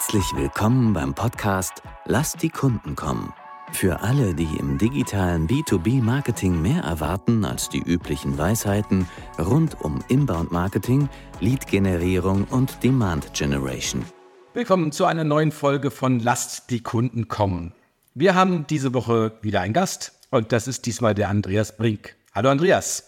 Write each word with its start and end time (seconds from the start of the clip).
Herzlich 0.00 0.34
willkommen 0.34 0.94
beim 0.94 1.14
Podcast 1.14 1.82
Lass 2.06 2.32
die 2.32 2.48
Kunden 2.48 2.96
kommen. 2.96 3.34
Für 3.70 4.00
alle, 4.00 4.34
die 4.34 4.48
im 4.58 4.78
digitalen 4.78 5.46
B2B-Marketing 5.46 6.62
mehr 6.62 6.82
erwarten 6.84 7.44
als 7.44 7.68
die 7.68 7.82
üblichen 7.82 8.38
Weisheiten 8.38 9.06
rund 9.38 9.78
um 9.82 10.02
Inbound-Marketing, 10.08 11.10
Lead-Generierung 11.40 12.44
und 12.44 12.82
Demand-Generation. 12.82 14.06
Willkommen 14.54 14.90
zu 14.90 15.04
einer 15.04 15.24
neuen 15.24 15.52
Folge 15.52 15.90
von 15.90 16.18
Lasst 16.18 16.70
die 16.70 16.82
Kunden 16.82 17.28
kommen. 17.28 17.74
Wir 18.14 18.34
haben 18.34 18.66
diese 18.66 18.94
Woche 18.94 19.32
wieder 19.42 19.60
einen 19.60 19.74
Gast 19.74 20.18
und 20.30 20.50
das 20.52 20.66
ist 20.66 20.86
diesmal 20.86 21.14
der 21.14 21.28
Andreas 21.28 21.76
Brink. 21.76 22.16
Hallo 22.34 22.48
Andreas. 22.48 23.06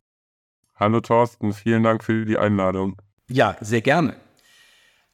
Hallo 0.77 1.01
Thorsten, 1.01 1.55
vielen 1.55 1.85
Dank 1.85 2.05
für 2.05 2.27
die 2.27 2.37
Einladung. 2.37 3.01
Ja, 3.29 3.57
sehr 3.63 3.81
gerne. 3.81 4.15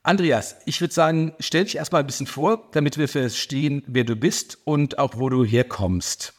Andreas, 0.09 0.57
ich 0.65 0.81
würde 0.81 0.95
sagen, 0.95 1.35
stell 1.39 1.65
dich 1.65 1.77
erstmal 1.77 2.01
ein 2.01 2.07
bisschen 2.07 2.27
vor, 2.27 2.67
damit 2.73 2.97
wir 2.97 3.09
verstehen, 3.09 3.83
wer 3.87 4.05
du 4.05 4.17
bist 4.17 4.57
und 4.65 4.99
auch 4.99 5.19
wo 5.19 5.29
du 5.29 5.45
herkommst. 5.45 6.33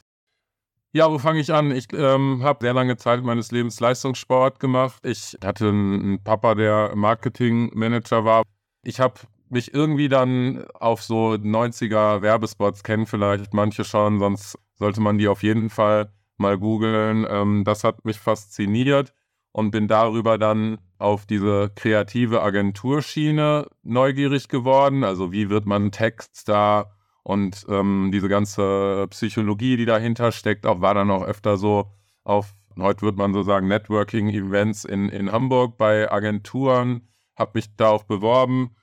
Ja, 0.92 1.12
wo 1.12 1.20
fange 1.20 1.40
ich 1.40 1.54
an? 1.54 1.70
Ich 1.70 1.86
ähm, 1.94 2.42
habe 2.42 2.66
sehr 2.66 2.74
lange 2.74 2.98
Zeit 2.98 3.22
meines 3.22 3.52
Lebens 3.52 3.80
Leistungssport 3.80 4.60
gemacht. 4.60 5.06
Ich 5.06 5.38
hatte 5.44 5.68
einen 5.68 6.24
Papa, 6.24 6.56
der 6.56 6.96
Marketingmanager 6.96 8.26
war. 8.26 8.42
Ich 8.84 9.00
habe 9.00 9.20
mich 9.50 9.72
irgendwie 9.72 10.10
dann 10.10 10.66
auf 10.74 11.04
so 11.04 11.34
90er 11.34 12.24
Werbespots 12.24 12.82
kennen 12.82 13.06
vielleicht 13.06 13.54
manche 13.54 13.84
schon, 13.84 14.18
sonst 14.18 14.58
sollte 14.80 15.00
man 15.00 15.20
die 15.20 15.28
auf 15.28 15.44
jeden 15.44 15.70
Fall 15.70 16.12
mal 16.38 16.58
googeln. 16.58 17.24
Ähm, 17.30 17.66
das 17.66 17.84
hat 17.84 18.04
mich 18.04 18.18
fasziniert 18.18 19.14
und 19.52 19.72
bin 19.72 19.88
darüber 19.88 20.38
dann 20.38 20.78
auf 20.98 21.26
diese 21.26 21.72
kreative 21.76 22.42
Agenturschiene 22.42 23.68
neugierig 23.84 24.48
geworden. 24.48 25.04
Also 25.04 25.32
wie 25.32 25.50
wird 25.50 25.66
man 25.66 25.92
Textstar 25.92 26.96
und 27.24 27.66
ähm, 27.70 28.10
diese 28.12 28.30
ganze 28.30 29.08
Psychologie, 29.10 29.78
die 29.78 29.86
dahinter 29.86 30.32
steckt, 30.32 30.66
auch 30.66 30.82
war 30.82 30.94
dann 30.94 31.12
auch 31.12 31.24
öfter 31.24 31.58
so 31.58 31.92
auf, 32.24 32.54
heute 32.78 33.02
würde 33.02 33.18
man 33.18 33.34
so 33.34 33.44
sagen, 33.44 33.68
Networking-Events 33.68 34.86
in, 34.86 35.10
in 35.10 35.32
Hamburg 35.32 35.78
bei 35.78 36.12
Agenturen, 36.12 37.08
habe 37.38 37.52
mich 37.56 37.76
da 37.76 37.90
auch 37.90 38.04
beworben 38.04 38.76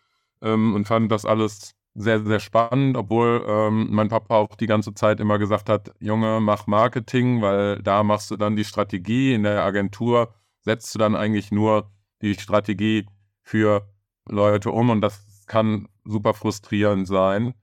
ähm, 0.42 0.74
und 0.74 0.86
fand 0.86 1.12
das 1.12 1.26
alles 1.26 1.74
sehr, 1.94 2.24
sehr 2.24 2.40
spannend, 2.40 2.96
obwohl 2.96 3.44
ähm, 3.48 3.88
mein 3.90 4.08
Papa 4.08 4.36
auch 4.36 4.54
die 4.54 4.66
ganze 4.66 4.92
Zeit 4.94 5.18
immer 5.18 5.38
gesagt 5.38 5.68
hat, 5.68 5.92
Junge, 5.98 6.40
mach 6.40 6.66
Marketing, 6.66 7.40
weil 7.40 7.82
da 7.82 8.02
machst 8.02 8.30
du 8.30 8.36
dann 8.36 8.56
die 8.56 8.64
Strategie 8.64 9.32
in 9.32 9.44
der 9.44 9.64
Agentur 9.64 10.34
setzt 10.66 10.94
du 10.94 10.98
dann 10.98 11.14
eigentlich 11.16 11.50
nur 11.50 11.90
die 12.20 12.34
Strategie 12.34 13.06
für 13.42 13.88
Leute 14.28 14.72
um 14.72 14.90
und 14.90 15.00
das 15.00 15.24
kann 15.46 15.88
super 16.04 16.34
frustrierend 16.34 17.06
sein. 17.06 17.54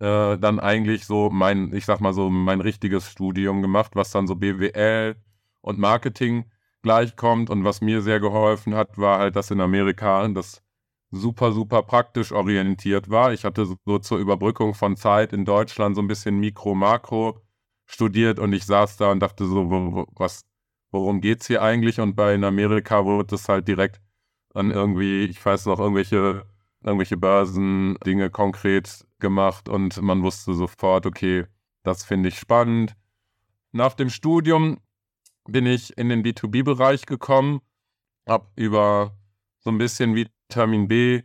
äh, 0.00 0.38
dann 0.38 0.60
eigentlich 0.60 1.06
so 1.06 1.30
mein, 1.30 1.72
ich 1.74 1.84
sag 1.84 2.00
mal 2.00 2.12
so, 2.12 2.30
mein 2.30 2.60
richtiges 2.60 3.10
Studium 3.10 3.62
gemacht, 3.62 3.92
was 3.94 4.10
dann 4.10 4.26
so 4.26 4.34
BWL 4.34 5.16
und 5.60 5.78
Marketing 5.78 6.50
gleichkommt. 6.82 7.50
Und 7.50 7.64
was 7.64 7.80
mir 7.80 8.02
sehr 8.02 8.20
geholfen 8.20 8.74
hat, 8.74 8.96
war 8.98 9.18
halt, 9.18 9.36
dass 9.36 9.50
in 9.50 9.60
Amerika 9.60 10.26
das 10.28 10.62
super, 11.10 11.52
super 11.52 11.82
praktisch 11.82 12.32
orientiert 12.32 13.10
war. 13.10 13.32
Ich 13.32 13.44
hatte 13.44 13.66
so 13.84 13.98
zur 13.98 14.18
Überbrückung 14.18 14.74
von 14.74 14.96
Zeit 14.96 15.32
in 15.32 15.44
Deutschland 15.44 15.96
so 15.96 16.02
ein 16.02 16.08
bisschen 16.08 16.38
Mikro, 16.38 16.74
Makro 16.74 17.40
studiert 17.86 18.38
und 18.38 18.52
ich 18.52 18.64
saß 18.64 18.96
da 18.96 19.10
und 19.10 19.20
dachte 19.20 19.46
so, 19.46 19.70
wo, 19.70 20.06
was, 20.12 20.44
worum 20.90 21.20
geht's 21.20 21.46
hier 21.46 21.62
eigentlich? 21.62 22.00
Und 22.00 22.14
bei 22.14 22.34
in 22.34 22.44
Amerika 22.44 23.04
wurde 23.04 23.34
es 23.34 23.48
halt 23.48 23.66
direkt 23.66 24.00
an 24.54 24.70
irgendwie, 24.70 25.24
ich 25.24 25.44
weiß 25.44 25.66
noch, 25.66 25.80
irgendwelche, 25.80 26.46
irgendwelche 26.82 27.16
Börsendinge 27.16 28.30
konkret 28.30 29.06
gemacht 29.18 29.68
und 29.68 30.00
man 30.02 30.22
wusste 30.22 30.54
sofort, 30.54 31.06
okay, 31.06 31.46
das 31.82 32.04
finde 32.04 32.28
ich 32.28 32.38
spannend. 32.38 32.96
Nach 33.72 33.94
dem 33.94 34.10
Studium 34.10 34.78
bin 35.48 35.66
ich 35.66 35.96
in 35.98 36.08
den 36.08 36.22
B2B-Bereich 36.22 37.06
gekommen, 37.06 37.60
habe 38.28 38.46
über 38.56 39.16
so 39.58 39.70
ein 39.70 39.78
bisschen 39.78 40.14
wie 40.14 40.28
Vitamin 40.50 40.88
B 40.88 41.22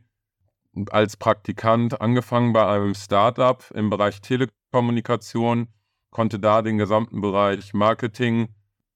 als 0.91 1.17
Praktikant 1.17 1.99
angefangen 1.99 2.53
bei 2.53 2.67
einem 2.67 2.93
Startup 2.93 3.63
im 3.73 3.89
Bereich 3.89 4.21
Telekommunikation, 4.21 5.67
konnte 6.11 6.37
da 6.37 6.61
den 6.61 6.77
gesamten 6.77 7.21
Bereich 7.21 7.73
Marketing 7.73 8.49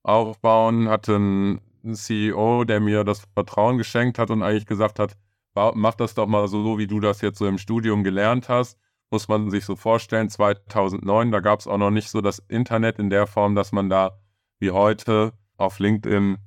aufbauen, 0.03 0.87
hatte 0.87 1.15
einen 1.15 1.61
CEO, 1.95 2.63
der 2.63 2.79
mir 2.79 3.03
das 3.03 3.23
Vertrauen 3.33 3.79
geschenkt 3.79 4.19
hat 4.19 4.29
und 4.29 4.43
eigentlich 4.43 4.67
gesagt 4.67 4.99
hat, 4.99 5.17
mach 5.55 5.95
das 5.95 6.13
doch 6.13 6.27
mal 6.27 6.47
so, 6.47 6.77
wie 6.77 6.85
du 6.85 6.99
das 6.99 7.21
jetzt 7.21 7.39
so 7.39 7.47
im 7.47 7.57
Studium 7.57 8.03
gelernt 8.03 8.49
hast. 8.49 8.77
Muss 9.09 9.27
man 9.29 9.49
sich 9.49 9.65
so 9.65 9.75
vorstellen, 9.75 10.29
2009, 10.29 11.31
da 11.31 11.39
gab 11.39 11.59
es 11.59 11.65
auch 11.65 11.79
noch 11.79 11.89
nicht 11.89 12.11
so 12.11 12.21
das 12.21 12.37
Internet 12.37 12.99
in 12.99 13.09
der 13.09 13.25
Form, 13.25 13.55
dass 13.55 13.71
man 13.71 13.89
da 13.89 14.19
wie 14.59 14.69
heute 14.69 15.33
auf 15.57 15.79
LinkedIn 15.79 16.37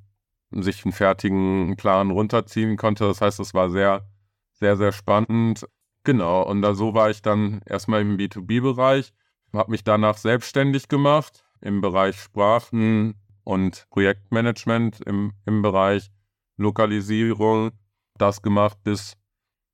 sich 0.61 0.85
einen 0.85 0.91
fertigen 0.91 1.75
Plan 1.77 2.11
runterziehen 2.11 2.77
konnte. 2.77 3.05
Das 3.05 3.21
heißt, 3.21 3.39
es 3.39 3.53
war 3.53 3.69
sehr, 3.69 4.07
sehr, 4.51 4.77
sehr 4.77 4.91
spannend. 4.91 5.65
Genau, 6.03 6.43
und 6.43 6.61
da 6.61 6.75
so 6.75 6.93
war 6.93 7.09
ich 7.09 7.21
dann 7.21 7.61
erstmal 7.65 8.01
im 8.01 8.17
B2B-Bereich, 8.17 9.13
habe 9.53 9.71
mich 9.71 9.83
danach 9.83 10.17
selbstständig 10.17 10.87
gemacht 10.89 11.45
im 11.61 11.79
Bereich 11.79 12.17
Sprachen 12.19 13.15
und 13.43 13.87
Projektmanagement, 13.89 14.99
im, 15.01 15.33
im 15.45 15.61
Bereich 15.61 16.11
Lokalisierung. 16.57 17.71
Das 18.17 18.41
gemacht, 18.41 18.77
bis, 18.83 19.17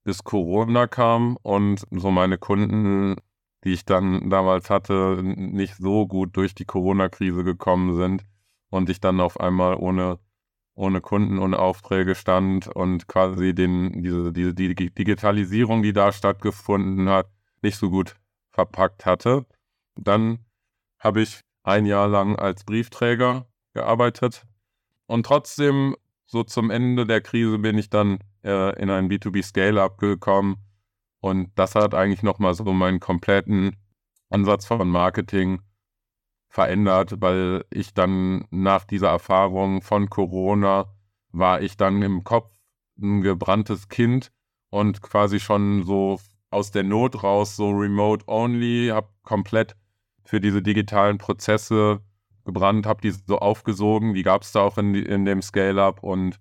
bis 0.04 0.24
Corona 0.24 0.88
kam 0.88 1.38
und 1.42 1.84
so 1.92 2.12
meine 2.12 2.38
Kunden, 2.38 3.16
die 3.64 3.74
ich 3.74 3.86
dann 3.86 4.30
damals 4.30 4.70
hatte, 4.70 5.22
nicht 5.24 5.76
so 5.76 6.08
gut 6.08 6.38
durch 6.38 6.56
die 6.56 6.66
Corona-Krise 6.66 7.44
gekommen 7.44 7.96
sind 7.96 8.24
und 8.70 8.90
ich 8.90 9.02
dann 9.02 9.20
auf 9.20 9.40
einmal 9.40 9.76
ohne 9.76 10.20
ohne 10.80 11.02
Kunden, 11.02 11.40
ohne 11.40 11.60
Aufträge 11.60 12.16
stand 12.16 12.68
und 12.68 13.08
quasi 13.08 13.54
den, 13.54 14.02
diese, 14.02 14.32
diese 14.32 14.54
die 14.54 14.74
Digitalisierung, 14.74 15.84
die 15.84 15.92
da 15.92 16.14
stattgefunden 16.14 17.10
hat, 17.10 17.28
nicht 17.62 17.78
so 17.78 17.90
gut 17.90 18.16
verpackt 18.52 19.06
hatte. 19.06 19.46
Dann 19.96 20.40
habe 20.98 21.22
ich 21.22 21.42
ein 21.64 21.86
Jahr 21.86 22.08
lang 22.08 22.38
als 22.38 22.64
Briefträger 22.64 23.46
gearbeitet 23.74 24.44
und 25.06 25.26
trotzdem 25.26 25.96
so 26.26 26.44
zum 26.44 26.72
Ende 26.72 27.06
der 27.06 27.22
Krise 27.22 27.60
bin 27.60 27.78
ich 27.78 27.90
dann 27.90 28.20
äh, 28.46 28.82
in 28.82 28.90
ein 28.90 29.10
B2B 29.10 29.44
Scale-up 29.44 29.98
gekommen 29.98 30.58
und 31.20 31.52
das 31.56 31.76
hat 31.76 31.94
eigentlich 31.94 32.24
nochmal 32.24 32.54
so 32.54 32.64
meinen 32.64 33.02
kompletten 33.02 33.76
Ansatz 34.30 34.66
von 34.66 34.88
Marketing 34.88 35.60
verändert, 36.50 37.22
weil 37.22 37.64
ich 37.70 37.94
dann 37.94 38.46
nach 38.50 38.84
dieser 38.84 39.10
Erfahrung 39.10 39.82
von 39.82 40.10
Corona 40.10 40.94
war 41.32 41.62
ich 41.62 41.78
dann 41.78 42.02
im 42.02 42.24
Kopf 42.24 42.52
ein 43.00 43.22
gebranntes 43.22 43.88
Kind 43.88 44.32
und 44.72 45.02
quasi 45.02 45.40
schon 45.40 45.84
so 45.84 46.20
aus 46.50 46.72
der 46.72 46.84
Not 46.84 47.24
raus, 47.24 47.56
so 47.56 47.70
remote 47.70 48.26
only, 48.28 48.90
habe 48.92 49.10
komplett 49.24 49.76
für 50.26 50.42
diese 50.42 50.62
digitalen 50.62 51.20
Prozesse 51.20 52.02
gebrannt, 52.46 52.88
habe 52.88 53.02
die 53.02 53.12
so 53.12 53.38
aufgesogen, 53.38 54.16
die 54.16 54.24
gab 54.24 54.42
es 54.42 54.52
da 54.52 54.62
auch 54.62 54.80
in, 54.80 54.96
in 54.96 55.26
dem 55.26 55.44
Scale-Up 55.44 56.02
und 56.02 56.40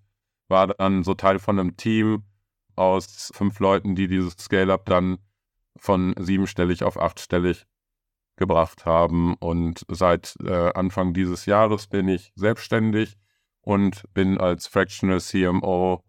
war 0.49 0.69
dann 0.69 1.05
so 1.05 1.15
Teil 1.15 1.39
von 1.39 1.59
einem 1.59 1.77
Team 1.77 2.23
aus 2.77 3.31
fünf 3.35 3.61
Leuten, 3.61 3.95
die 3.95 4.09
dieses 4.09 4.35
Scale-Up 4.35 4.87
dann 4.87 5.19
von 5.77 6.15
siebenstellig 6.19 6.83
auf 6.83 6.99
achtstellig 6.99 7.67
gebracht 8.39 8.87
haben. 8.87 9.35
Und 9.35 9.85
seit 9.89 10.37
äh, 10.43 10.73
Anfang 10.73 11.13
dieses 11.13 11.47
Jahres 11.47 11.87
bin 11.87 12.09
ich 12.09 12.33
selbstständig 12.35 13.19
und 13.61 14.05
bin 14.15 14.39
als 14.39 14.67
Fractional 14.67 15.21
CMO 15.21 16.03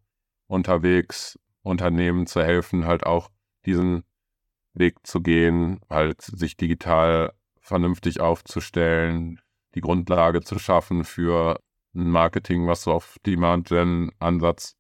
unterwegs, 0.48 1.38
Unternehmen 1.62 2.26
zu 2.26 2.42
helfen, 2.42 2.86
halt 2.86 3.06
auch 3.06 3.30
diesen 3.66 4.04
Weg 4.74 5.06
zu 5.06 5.22
gehen, 5.22 5.82
halt 5.90 6.22
sich 6.22 6.56
digital 6.56 7.34
vernünftig 7.60 8.22
aufzustellen, 8.22 9.42
die 9.76 9.82
Grundlage 9.82 10.42
zu 10.42 10.58
schaffen 10.58 11.04
für 11.04 11.60
ein 11.94 12.10
Marketing, 12.10 12.68
was 12.68 12.84
so 12.84 12.94
auf 12.94 13.18
Demand-Gen-Ansatz 13.26 14.76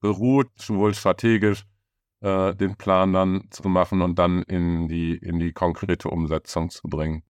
beruht, 0.00 0.48
sowohl 0.56 0.94
strategisch 0.94 1.64
äh, 2.20 2.54
den 2.54 2.76
Plan 2.76 3.12
dann 3.12 3.44
zu 3.50 3.68
machen 3.68 4.02
und 4.02 4.18
dann 4.18 4.42
in 4.42 4.88
die, 4.88 5.16
in 5.16 5.38
die 5.38 5.52
konkrete 5.52 6.08
Umsetzung 6.08 6.70
zu 6.70 6.88
bringen. 6.88 7.22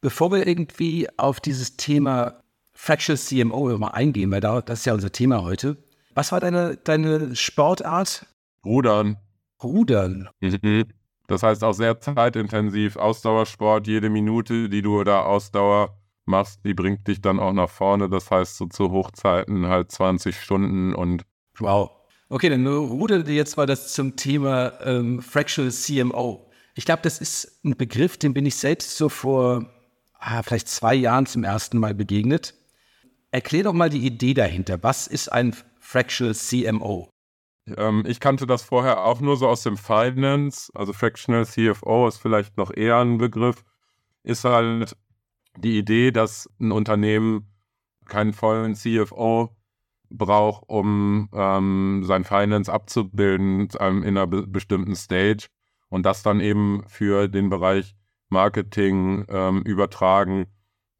Bevor 0.00 0.30
wir 0.32 0.46
irgendwie 0.46 1.08
auf 1.16 1.40
dieses 1.40 1.76
Thema 1.76 2.42
Fractional 2.74 3.18
CMO 3.18 3.78
mal 3.78 3.88
eingehen, 3.88 4.30
weil 4.30 4.40
das 4.40 4.80
ist 4.80 4.86
ja 4.86 4.94
unser 4.94 5.10
Thema 5.10 5.42
heute. 5.42 5.76
Was 6.14 6.32
war 6.32 6.40
deine, 6.40 6.76
deine 6.76 7.34
Sportart? 7.34 8.26
Rudern. 8.64 9.16
Rudern. 9.62 10.28
Mhm. 10.40 10.84
Das 11.26 11.42
heißt 11.42 11.64
auch 11.64 11.72
sehr 11.72 12.00
zeitintensiv. 12.00 12.96
Ausdauersport, 12.96 13.86
jede 13.86 14.10
Minute, 14.10 14.68
die 14.68 14.82
du 14.82 15.02
da 15.04 15.22
Ausdauer 15.22 15.98
machst, 16.24 16.64
die 16.64 16.74
bringt 16.74 17.08
dich 17.08 17.20
dann 17.20 17.40
auch 17.40 17.52
nach 17.52 17.70
vorne. 17.70 18.08
Das 18.08 18.30
heißt, 18.30 18.56
so 18.56 18.66
zu 18.66 18.90
Hochzeiten 18.90 19.66
halt 19.66 19.90
20 19.90 20.40
Stunden 20.40 20.94
und. 20.94 21.24
Wow. 21.58 21.95
Okay, 22.28 22.48
dann 22.48 22.66
ruderte 22.66 23.30
jetzt 23.30 23.56
mal 23.56 23.66
das 23.66 23.92
zum 23.94 24.16
Thema 24.16 24.72
ähm, 24.80 25.22
Fractional 25.22 25.70
CMO. 25.70 26.50
Ich 26.74 26.84
glaube, 26.84 27.02
das 27.02 27.20
ist 27.20 27.64
ein 27.64 27.76
Begriff, 27.76 28.16
den 28.16 28.34
bin 28.34 28.44
ich 28.44 28.56
selbst 28.56 28.96
so 28.96 29.08
vor 29.08 29.64
ah, 30.14 30.42
vielleicht 30.42 30.68
zwei 30.68 30.94
Jahren 30.94 31.26
zum 31.26 31.44
ersten 31.44 31.78
Mal 31.78 31.94
begegnet. 31.94 32.54
Erklär 33.30 33.64
doch 33.64 33.72
mal 33.72 33.90
die 33.90 34.04
Idee 34.04 34.34
dahinter. 34.34 34.82
Was 34.82 35.06
ist 35.06 35.28
ein 35.30 35.54
Fractional 35.78 36.34
CMO? 36.34 37.08
Ähm, 37.76 38.04
ich 38.06 38.18
kannte 38.18 38.46
das 38.46 38.62
vorher 38.62 39.04
auch 39.04 39.20
nur 39.20 39.36
so 39.36 39.48
aus 39.48 39.62
dem 39.62 39.76
Finance. 39.76 40.70
Also 40.74 40.92
Fractional 40.92 41.46
CFO 41.46 42.08
ist 42.08 42.18
vielleicht 42.18 42.56
noch 42.56 42.74
eher 42.74 42.98
ein 42.98 43.18
Begriff. 43.18 43.64
Ist 44.24 44.44
halt 44.44 44.96
die 45.56 45.78
Idee, 45.78 46.10
dass 46.10 46.50
ein 46.60 46.72
Unternehmen 46.72 47.52
keinen 48.04 48.32
vollen 48.32 48.74
CFO 48.74 49.55
braucht, 50.10 50.64
um 50.68 51.28
ähm, 51.32 52.02
sein 52.04 52.24
Finance 52.24 52.72
abzubilden 52.72 53.68
ähm, 53.80 54.02
in 54.02 54.16
einer 54.16 54.26
be 54.26 54.46
bestimmten 54.46 54.94
Stage 54.94 55.48
und 55.88 56.04
das 56.04 56.22
dann 56.22 56.40
eben 56.40 56.82
für 56.86 57.28
den 57.28 57.48
Bereich 57.48 57.94
Marketing 58.28 59.24
ähm, 59.28 59.62
übertragen 59.62 60.46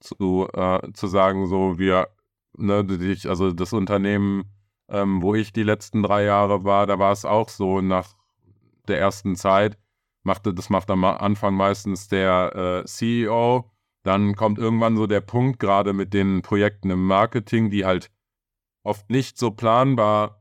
zu, 0.01 0.49
äh, 0.53 0.93
zu 0.93 1.07
sagen, 1.07 1.47
so 1.47 1.79
wir, 1.79 2.09
ne, 2.57 2.87
ich, 3.01 3.29
also 3.29 3.53
das 3.53 3.73
Unternehmen, 3.73 4.45
ähm, 4.89 5.23
wo 5.23 5.35
ich 5.35 5.53
die 5.53 5.63
letzten 5.63 6.03
drei 6.03 6.25
Jahre 6.25 6.65
war, 6.65 6.87
da 6.87 6.99
war 6.99 7.13
es 7.13 7.25
auch 7.25 7.49
so 7.49 7.81
nach 7.81 8.15
der 8.89 9.01
ersten 9.01 9.37
Zeit, 9.37 9.79
machte, 10.23 10.55
das 10.55 10.71
macht 10.71 10.91
am 10.91 11.05
Anfang 11.05 11.55
meistens 11.55 12.09
der 12.09 12.85
äh, 12.85 12.87
CEO, 12.87 13.71
dann 14.03 14.37
kommt 14.37 14.59
irgendwann 14.59 14.97
so 14.97 15.07
der 15.07 15.21
Punkt, 15.21 15.59
gerade 15.59 15.93
mit 15.93 16.15
den 16.15 16.43
Projekten 16.43 16.91
im 16.91 17.07
Marketing, 17.07 17.71
die 17.71 17.85
halt 17.85 18.11
oft 18.87 19.11
nicht 19.11 19.39
so 19.39 19.51
planbar 19.51 20.41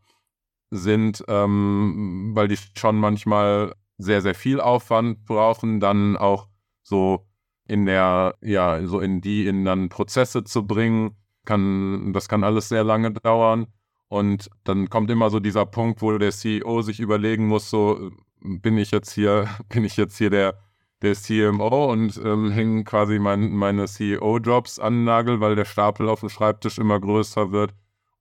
sind, 0.71 1.23
ähm, 1.27 2.31
weil 2.33 2.47
die 2.47 2.57
schon 2.77 2.97
manchmal 2.97 3.73
sehr, 3.97 4.21
sehr 4.21 4.35
viel 4.35 4.59
Aufwand 4.59 5.25
brauchen, 5.25 5.79
dann 5.79 6.17
auch 6.17 6.47
so 6.83 7.27
in 7.67 7.85
der, 7.85 8.35
ja, 8.41 8.85
so 8.85 8.99
in 8.99 9.21
die 9.21 9.47
in 9.47 9.65
dann 9.65 9.89
Prozesse 9.89 10.43
zu 10.43 10.67
bringen, 10.67 11.15
kann, 11.45 12.13
das 12.13 12.27
kann 12.27 12.43
alles 12.43 12.69
sehr 12.69 12.83
lange 12.83 13.11
dauern. 13.11 13.67
Und 14.07 14.49
dann 14.63 14.89
kommt 14.89 15.09
immer 15.09 15.29
so 15.29 15.39
dieser 15.39 15.65
Punkt, 15.65 16.01
wo 16.01 16.17
der 16.17 16.31
CEO 16.31 16.81
sich 16.81 16.99
überlegen 16.99 17.47
muss, 17.47 17.69
so 17.69 18.11
bin 18.39 18.77
ich 18.77 18.91
jetzt 18.91 19.11
hier, 19.13 19.47
bin 19.69 19.83
ich 19.83 19.97
jetzt 19.97 20.17
hier 20.17 20.29
der, 20.29 20.59
der 21.01 21.15
CMO 21.15 21.91
und 21.91 22.19
ähm, 22.23 22.51
hängen 22.51 22.83
quasi 22.83 23.19
mein, 23.19 23.51
meine 23.51 23.85
CEO-Jobs 23.85 24.79
an 24.79 24.93
den 24.93 25.03
Nagel, 25.05 25.39
weil 25.39 25.55
der 25.55 25.65
Stapel 25.65 26.09
auf 26.09 26.19
dem 26.19 26.29
Schreibtisch 26.29 26.77
immer 26.77 26.99
größer 26.99 27.51
wird. 27.51 27.73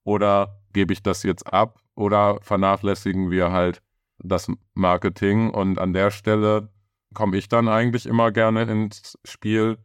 Oder 0.05 0.61
gebe 0.73 0.93
ich 0.93 1.03
das 1.03 1.23
jetzt 1.23 1.53
ab 1.53 1.81
oder 1.95 2.39
vernachlässigen 2.43 3.31
wir 3.31 3.51
halt 3.53 3.83
das 4.19 4.51
Marketing? 4.75 5.51
Und 5.51 5.79
an 5.79 5.93
der 5.93 6.11
Stelle 6.11 6.71
komme 7.15 7.37
ich 7.37 7.49
dann 7.49 7.69
eigentlich 7.69 8.07
immer 8.07 8.31
gerne 8.33 8.63
ins 8.63 9.19
Spiel 9.25 9.79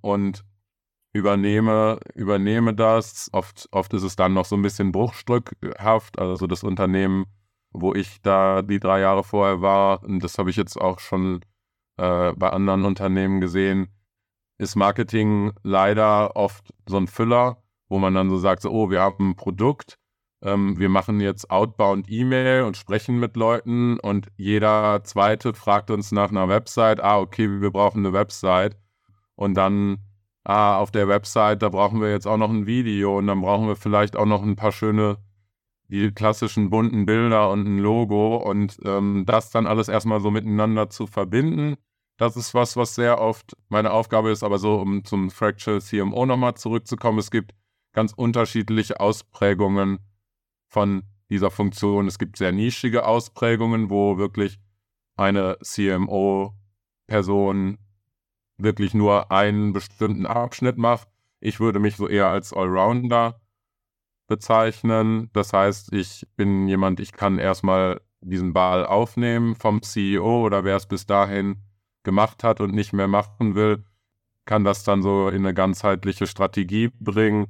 und 0.00 0.44
übernehme, 1.12 1.98
übernehme 2.14 2.74
das. 2.74 3.30
Oft, 3.32 3.68
oft 3.72 3.92
ist 3.94 4.02
es 4.02 4.16
dann 4.16 4.34
noch 4.34 4.44
so 4.44 4.56
ein 4.56 4.62
bisschen 4.62 4.92
bruchstückhaft. 4.92 6.18
Also 6.18 6.46
das 6.46 6.64
Unternehmen, 6.64 7.26
wo 7.70 7.94
ich 7.94 8.20
da 8.22 8.62
die 8.62 8.80
drei 8.80 9.00
Jahre 9.00 9.24
vorher 9.24 9.62
war, 9.62 10.02
und 10.02 10.22
das 10.22 10.38
habe 10.38 10.50
ich 10.50 10.56
jetzt 10.56 10.80
auch 10.80 10.98
schon 11.00 11.40
äh, 11.96 12.32
bei 12.32 12.50
anderen 12.50 12.84
Unternehmen 12.84 13.40
gesehen, 13.40 13.88
ist 14.58 14.76
Marketing 14.76 15.52
leider 15.62 16.36
oft 16.36 16.72
so 16.86 16.96
ein 16.96 17.08
Füller 17.08 17.61
wo 17.92 17.98
man 17.98 18.14
dann 18.14 18.30
so 18.30 18.38
sagt, 18.38 18.62
so, 18.62 18.70
oh, 18.70 18.88
wir 18.88 19.02
haben 19.02 19.30
ein 19.30 19.36
Produkt, 19.36 19.98
ähm, 20.42 20.78
wir 20.78 20.88
machen 20.88 21.20
jetzt 21.20 21.50
Outbound 21.50 22.10
E-Mail 22.10 22.62
und 22.62 22.78
sprechen 22.78 23.20
mit 23.20 23.36
Leuten 23.36 24.00
und 24.00 24.28
jeder 24.36 25.04
zweite 25.04 25.52
fragt 25.52 25.90
uns 25.90 26.10
nach 26.10 26.30
einer 26.30 26.48
Website, 26.48 27.00
ah, 27.00 27.18
okay, 27.18 27.60
wir 27.60 27.70
brauchen 27.70 27.98
eine 27.98 28.14
Website 28.14 28.78
und 29.36 29.54
dann, 29.54 29.98
ah, 30.44 30.78
auf 30.78 30.90
der 30.90 31.06
Website, 31.06 31.60
da 31.62 31.68
brauchen 31.68 32.00
wir 32.00 32.10
jetzt 32.10 32.26
auch 32.26 32.38
noch 32.38 32.48
ein 32.48 32.66
Video 32.66 33.18
und 33.18 33.26
dann 33.26 33.42
brauchen 33.42 33.68
wir 33.68 33.76
vielleicht 33.76 34.16
auch 34.16 34.24
noch 34.24 34.42
ein 34.42 34.56
paar 34.56 34.72
schöne, 34.72 35.18
die 35.88 36.12
klassischen 36.12 36.70
bunten 36.70 37.04
Bilder 37.04 37.50
und 37.50 37.66
ein 37.66 37.78
Logo 37.78 38.36
und 38.36 38.78
ähm, 38.86 39.24
das 39.26 39.50
dann 39.50 39.66
alles 39.66 39.88
erstmal 39.88 40.20
so 40.20 40.30
miteinander 40.30 40.88
zu 40.88 41.06
verbinden. 41.06 41.76
Das 42.16 42.36
ist 42.38 42.54
was, 42.54 42.74
was 42.78 42.94
sehr 42.94 43.20
oft 43.20 43.54
meine 43.68 43.90
Aufgabe 43.90 44.30
ist, 44.30 44.42
aber 44.42 44.58
so, 44.58 44.76
um 44.76 45.04
zum 45.04 45.30
Fractal 45.30 45.82
CMO 45.82 46.24
nochmal 46.24 46.54
zurückzukommen, 46.54 47.18
es 47.18 47.30
gibt 47.30 47.52
ganz 47.92 48.12
unterschiedliche 48.12 49.00
Ausprägungen 49.00 49.98
von 50.68 51.02
dieser 51.30 51.50
Funktion. 51.50 52.06
Es 52.06 52.18
gibt 52.18 52.36
sehr 52.36 52.52
nischige 52.52 53.06
Ausprägungen, 53.06 53.90
wo 53.90 54.18
wirklich 54.18 54.58
eine 55.16 55.58
CMO-Person 55.62 56.58
wirklich 58.56 58.94
nur 58.94 59.30
einen 59.30 59.72
bestimmten 59.72 60.26
Abschnitt 60.26 60.78
macht. 60.78 61.08
Ich 61.40 61.60
würde 61.60 61.78
mich 61.80 61.96
so 61.96 62.08
eher 62.08 62.28
als 62.28 62.52
Allrounder 62.52 63.40
bezeichnen. 64.28 65.30
Das 65.32 65.52
heißt, 65.52 65.92
ich 65.92 66.26
bin 66.36 66.68
jemand, 66.68 67.00
ich 67.00 67.12
kann 67.12 67.38
erstmal 67.38 68.00
diesen 68.20 68.52
Ball 68.52 68.86
aufnehmen 68.86 69.56
vom 69.56 69.82
CEO 69.82 70.44
oder 70.44 70.64
wer 70.64 70.76
es 70.76 70.86
bis 70.86 71.06
dahin 71.06 71.62
gemacht 72.04 72.44
hat 72.44 72.60
und 72.60 72.72
nicht 72.72 72.92
mehr 72.92 73.08
machen 73.08 73.54
will, 73.54 73.84
kann 74.44 74.64
das 74.64 74.84
dann 74.84 75.02
so 75.02 75.28
in 75.28 75.44
eine 75.44 75.54
ganzheitliche 75.54 76.26
Strategie 76.26 76.90
bringen 76.98 77.46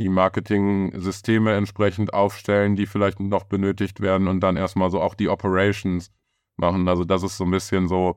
die 0.00 0.08
Marketing-Systeme 0.08 1.54
entsprechend 1.54 2.14
aufstellen, 2.14 2.74
die 2.74 2.86
vielleicht 2.86 3.20
noch 3.20 3.44
benötigt 3.44 4.00
werden 4.00 4.28
und 4.28 4.40
dann 4.40 4.56
erstmal 4.56 4.90
so 4.90 4.98
auch 4.98 5.14
die 5.14 5.28
Operations 5.28 6.10
machen. 6.56 6.88
Also 6.88 7.04
das 7.04 7.22
ist 7.22 7.36
so 7.36 7.44
ein 7.44 7.50
bisschen 7.50 7.86
so 7.86 8.16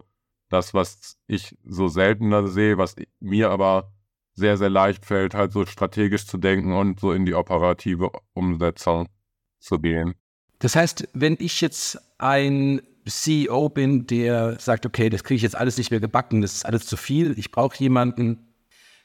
das, 0.49 0.73
was 0.73 1.17
ich 1.27 1.57
so 1.65 1.89
seltener 1.89 2.47
sehe, 2.47 2.77
was 2.77 2.95
mir 3.19 3.49
aber 3.49 3.91
sehr, 4.33 4.55
sehr 4.55 4.69
leicht 4.69 5.05
fällt, 5.05 5.33
halt 5.33 5.51
so 5.51 5.65
strategisch 5.65 6.25
zu 6.25 6.37
denken 6.37 6.71
und 6.71 7.01
so 7.01 7.11
in 7.11 7.25
die 7.25 7.35
operative 7.35 8.11
Umsetzung 8.33 9.09
zu 9.59 9.77
gehen. 9.77 10.13
Das 10.59 10.77
heißt, 10.77 11.09
wenn 11.13 11.35
ich 11.37 11.59
jetzt 11.59 11.99
ein 12.17 12.81
CEO 13.05 13.67
bin, 13.67 14.07
der 14.07 14.57
sagt, 14.57 14.85
okay, 14.85 15.09
das 15.09 15.25
kriege 15.25 15.35
ich 15.35 15.41
jetzt 15.41 15.57
alles 15.57 15.77
nicht 15.77 15.91
mehr 15.91 15.99
gebacken, 15.99 16.41
das 16.41 16.53
ist 16.53 16.65
alles 16.65 16.85
zu 16.85 16.95
viel, 16.95 17.37
ich 17.37 17.51
brauche 17.51 17.77
jemanden. 17.77 18.53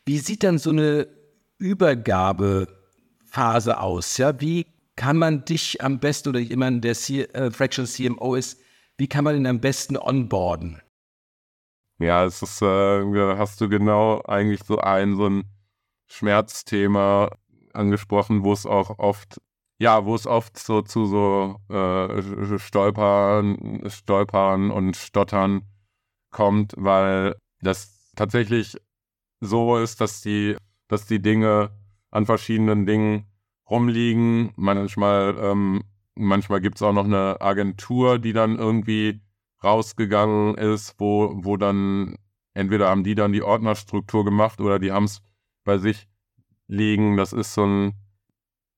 Wie 0.07 0.19
sieht 0.19 0.45
dann 0.45 0.59
so 0.59 0.71
eine 0.71 1.18
Übergabephase 1.59 3.81
aus? 3.81 4.17
Ja, 4.17 4.41
wie 4.41 4.67
kann 4.97 5.17
man 5.17 5.45
dich 5.45 5.83
am 5.83 6.01
besten 6.01 6.31
oder 6.31 6.41
jemand, 6.41 6.85
der 6.85 6.95
C 6.95 7.23
äh, 7.23 7.51
Fractional 7.51 7.89
CMO 7.89 8.35
ist, 8.35 8.61
wie 8.97 9.07
kann 9.07 9.25
man 9.25 9.37
ihn 9.37 9.47
am 9.47 9.61
besten 9.61 9.97
onboarden? 9.97 10.83
Ja, 12.01 12.25
es 12.25 12.43
ist, 12.43 12.63
äh, 12.63 13.37
hast 13.37 13.61
du 13.61 13.69
genau 13.69 14.23
eigentlich 14.23 14.63
so 14.65 14.79
ein, 14.79 15.17
so 15.17 15.29
ein 15.29 15.45
Schmerzthema 16.07 17.31
angesprochen, 17.73 18.45
wo 18.45 18.53
es 18.53 18.67
auch 18.67 18.99
oft, 18.99 19.41
ja, 19.79 20.05
wo 20.05 20.15
es 20.15 20.27
oft 20.27 20.59
so 20.59 20.83
zu 20.83 21.07
so 21.07 21.61
äh, 21.69 22.59
Stolpern, 22.59 23.83
Stolpern 23.89 24.71
und 24.71 24.97
Stottern 24.97 25.63
kommt, 26.31 26.75
weil 26.77 27.37
das 27.61 28.13
tatsächlich 28.17 28.77
so 29.41 29.79
ist, 29.79 30.01
dass 30.01 30.21
die 30.21 30.57
dass 30.89 31.07
die 31.07 31.21
Dinge 31.21 31.71
an 32.11 32.27
verschiedenen 32.27 32.87
Dingen 32.87 33.27
rumliegen. 33.71 34.53
Manchmal, 34.57 35.37
ähm, 35.41 35.85
manchmal 36.15 36.61
gibt 36.61 36.77
es 36.77 36.83
auch 36.83 36.93
noch 36.93 37.05
eine 37.05 37.41
Agentur, 37.41 38.19
die 38.19 38.33
dann 38.33 38.59
irgendwie 38.59 39.21
rausgegangen 39.63 40.55
ist, 40.57 40.95
wo, 40.99 41.33
wo 41.37 41.57
dann 41.57 42.17
entweder 42.55 42.89
haben 42.89 43.05
die 43.05 43.15
dann 43.15 43.33
die 43.33 43.43
Ordnerstruktur 43.43 44.25
gemacht 44.25 44.61
oder 44.61 44.79
die 44.79 44.93
haben 44.93 45.05
es 45.05 45.23
bei 45.65 45.79
sich 45.79 46.09
liegen. 46.67 47.17
Das 47.17 47.33
ist 47.33 47.55
so 47.55 47.65
ein, 47.65 47.93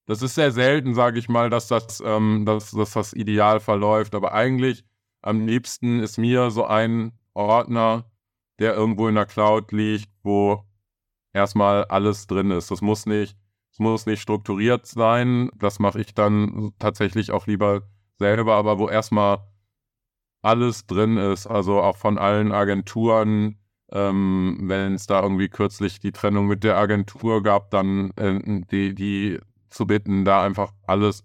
das 0.07 0.23
ist 0.23 0.35
sehr 0.35 0.53
selten, 0.53 0.95
sage 0.95 1.19
ich 1.19 1.29
mal, 1.29 1.51
dass 1.51 1.69
das, 1.69 2.03
ähm, 2.05 2.45
dass, 2.47 2.73
dass 2.73 2.93
das 2.93 3.13
ideal 3.13 3.61
verläuft. 3.61 4.15
Aber 4.15 4.33
eigentlich 4.33 4.85
am 5.23 5.47
liebsten 5.47 6.01
ist 6.01 6.19
mir 6.19 6.51
so 6.51 6.65
ein 6.65 7.13
Ordner, 7.35 8.11
der 8.59 8.75
irgendwo 8.75 9.09
in 9.09 9.15
der 9.15 9.27
Cloud 9.27 9.73
liegt, 9.73 10.11
wo 10.23 10.65
erstmal 11.33 11.85
alles 11.85 12.27
drin 12.27 12.51
ist. 12.51 12.71
Das 12.71 12.81
muss 12.81 13.07
nicht, 13.07 13.37
es 13.73 13.79
muss 13.79 14.07
nicht 14.07 14.21
strukturiert 14.21 14.87
sein. 14.87 15.51
Das 15.57 15.79
mache 15.79 16.01
ich 16.01 16.15
dann 16.15 16.73
tatsächlich 16.79 17.31
auch 17.33 17.47
lieber 17.47 17.83
selber, 18.19 18.55
aber 18.57 18.79
wo 18.79 18.89
erstmal 18.89 19.39
alles 20.43 20.87
drin 20.87 21.17
ist, 21.17 21.47
also 21.47 21.81
auch 21.83 21.97
von 21.97 22.19
allen 22.19 22.53
Agenturen. 22.53 23.59
Ähm, 23.93 24.59
Wenn 24.63 24.95
es 24.95 25.07
da 25.07 25.23
irgendwie 25.23 25.49
kürzlich 25.49 25.99
die 26.01 26.13
Trennung 26.13 26.47
mit 26.47 26.63
der 26.65 26.77
Agentur 26.79 27.43
gab, 27.43 27.71
dann 27.71 28.11
äh, 28.13 28.63
die, 28.71 28.95
die 28.95 29.41
zu 29.69 29.87
bitten, 29.87 30.25
da 30.25 30.43
einfach 30.43 30.73
alles 30.87 31.25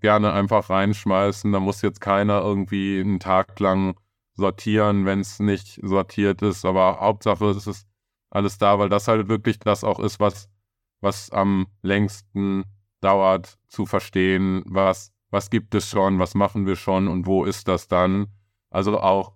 gerne 0.00 0.32
einfach 0.32 0.68
reinschmeißen. 0.70 1.50
Da 1.52 1.60
muss 1.60 1.82
jetzt 1.82 2.00
keiner 2.00 2.42
irgendwie 2.42 3.00
einen 3.00 3.20
Tag 3.20 3.58
lang 3.60 3.98
sortieren, 4.34 5.06
wenn 5.06 5.20
es 5.20 5.40
nicht 5.40 5.80
sortiert 5.82 6.42
ist. 6.42 6.64
Aber 6.64 7.00
Hauptsache 7.00 7.46
es 7.46 7.66
ist 7.66 7.88
alles 8.36 8.58
da, 8.58 8.78
weil 8.78 8.88
das 8.88 9.08
halt 9.08 9.28
wirklich 9.28 9.58
das 9.58 9.82
auch 9.82 9.98
ist, 9.98 10.20
was, 10.20 10.48
was 11.00 11.30
am 11.30 11.66
längsten 11.82 12.64
dauert 13.00 13.58
zu 13.68 13.86
verstehen, 13.86 14.62
was, 14.66 15.12
was 15.30 15.50
gibt 15.50 15.74
es 15.74 15.88
schon, 15.88 16.18
was 16.18 16.34
machen 16.34 16.66
wir 16.66 16.76
schon 16.76 17.08
und 17.08 17.26
wo 17.26 17.44
ist 17.44 17.66
das 17.66 17.88
dann. 17.88 18.26
Also 18.70 19.00
auch 19.00 19.32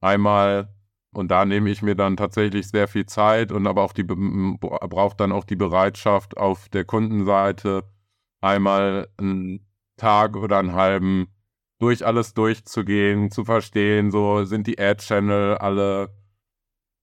einmal, 0.00 0.72
und 1.12 1.30
da 1.30 1.44
nehme 1.44 1.70
ich 1.70 1.82
mir 1.82 1.96
dann 1.96 2.16
tatsächlich 2.16 2.68
sehr 2.68 2.88
viel 2.88 3.06
Zeit 3.06 3.52
und 3.52 3.66
aber 3.66 3.82
auch 3.82 3.92
die 3.92 4.04
braucht 4.04 5.20
dann 5.20 5.32
auch 5.32 5.44
die 5.44 5.56
Bereitschaft 5.56 6.36
auf 6.36 6.68
der 6.68 6.84
Kundenseite 6.84 7.84
einmal 8.40 9.08
einen 9.16 9.66
Tag 9.96 10.36
oder 10.36 10.58
einen 10.58 10.74
halben 10.74 11.28
durch 11.80 12.06
alles 12.06 12.34
durchzugehen, 12.34 13.30
zu 13.30 13.44
verstehen, 13.44 14.10
so 14.10 14.44
sind 14.44 14.66
die 14.66 14.78
Ad-Channel 14.78 15.56
alle 15.56 16.10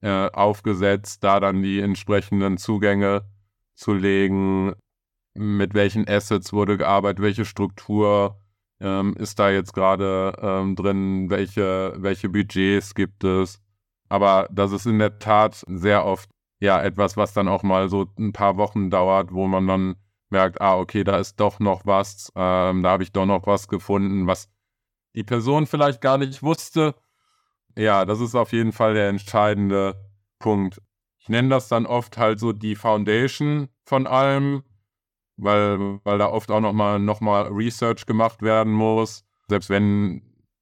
äh, 0.01 0.29
aufgesetzt, 0.31 1.24
da 1.24 1.39
dann 1.39 1.62
die 1.62 1.79
entsprechenden 1.79 2.58
Zugänge 2.58 3.24
zu 3.75 3.93
legen, 3.93 4.74
mit 5.34 5.74
welchen 5.74 6.08
Assets 6.08 6.53
wurde 6.53 6.77
gearbeitet, 6.77 7.22
welche 7.22 7.46
Struktur 7.46 8.39
ähm, 8.79 9.15
ist 9.17 9.39
da 9.39 9.50
jetzt 9.50 9.74
gerade 9.74 10.34
ähm, 10.41 10.75
drin, 10.75 11.29
welche, 11.29 11.93
welche 11.98 12.29
Budgets 12.29 12.96
gibt 12.96 13.24
es. 13.24 13.62
Aber 14.10 14.48
das 14.51 14.72
ist 14.72 14.86
in 14.86 15.00
der 15.00 15.20
Tat 15.20 15.63
sehr 15.67 16.05
oft 16.05 16.29
ja 16.60 16.81
etwas, 16.81 17.17
was 17.17 17.34
dann 17.34 17.48
auch 17.48 17.63
mal 17.63 17.89
so 17.89 18.08
ein 18.20 18.34
paar 18.34 18.58
Wochen 18.58 18.89
dauert, 18.89 19.34
wo 19.34 19.48
man 19.48 19.67
dann 19.67 19.96
merkt, 20.29 20.62
ah, 20.62 20.77
okay, 20.77 21.03
da 21.03 21.17
ist 21.17 21.39
doch 21.39 21.60
noch 21.60 21.86
was, 21.86 22.31
ähm, 22.36 22.84
da 22.84 22.91
habe 22.91 23.03
ich 23.03 23.12
doch 23.12 23.25
noch 23.25 23.48
was 23.48 23.67
gefunden, 23.67 24.27
was 24.27 24.50
die 25.15 25.24
Person 25.24 25.67
vielleicht 25.67 26.01
gar 26.01 26.17
nicht 26.17 26.41
wusste. 26.41 26.96
Ja, 27.77 28.05
das 28.05 28.19
ist 28.19 28.35
auf 28.35 28.51
jeden 28.51 28.71
Fall 28.71 28.93
der 28.93 29.09
entscheidende 29.09 29.95
Punkt. 30.39 30.81
Ich 31.17 31.29
nenne 31.29 31.49
das 31.49 31.67
dann 31.67 31.85
oft 31.85 32.17
halt 32.17 32.39
so 32.39 32.51
die 32.51 32.75
Foundation 32.75 33.69
von 33.85 34.07
allem, 34.07 34.63
weil, 35.37 35.99
weil 36.03 36.17
da 36.17 36.27
oft 36.27 36.51
auch 36.51 36.61
nochmal 36.61 36.99
noch 36.99 37.21
mal 37.21 37.43
Research 37.47 38.05
gemacht 38.05 38.41
werden 38.41 38.73
muss. 38.73 39.23
Selbst 39.47 39.69
wenn 39.69 40.21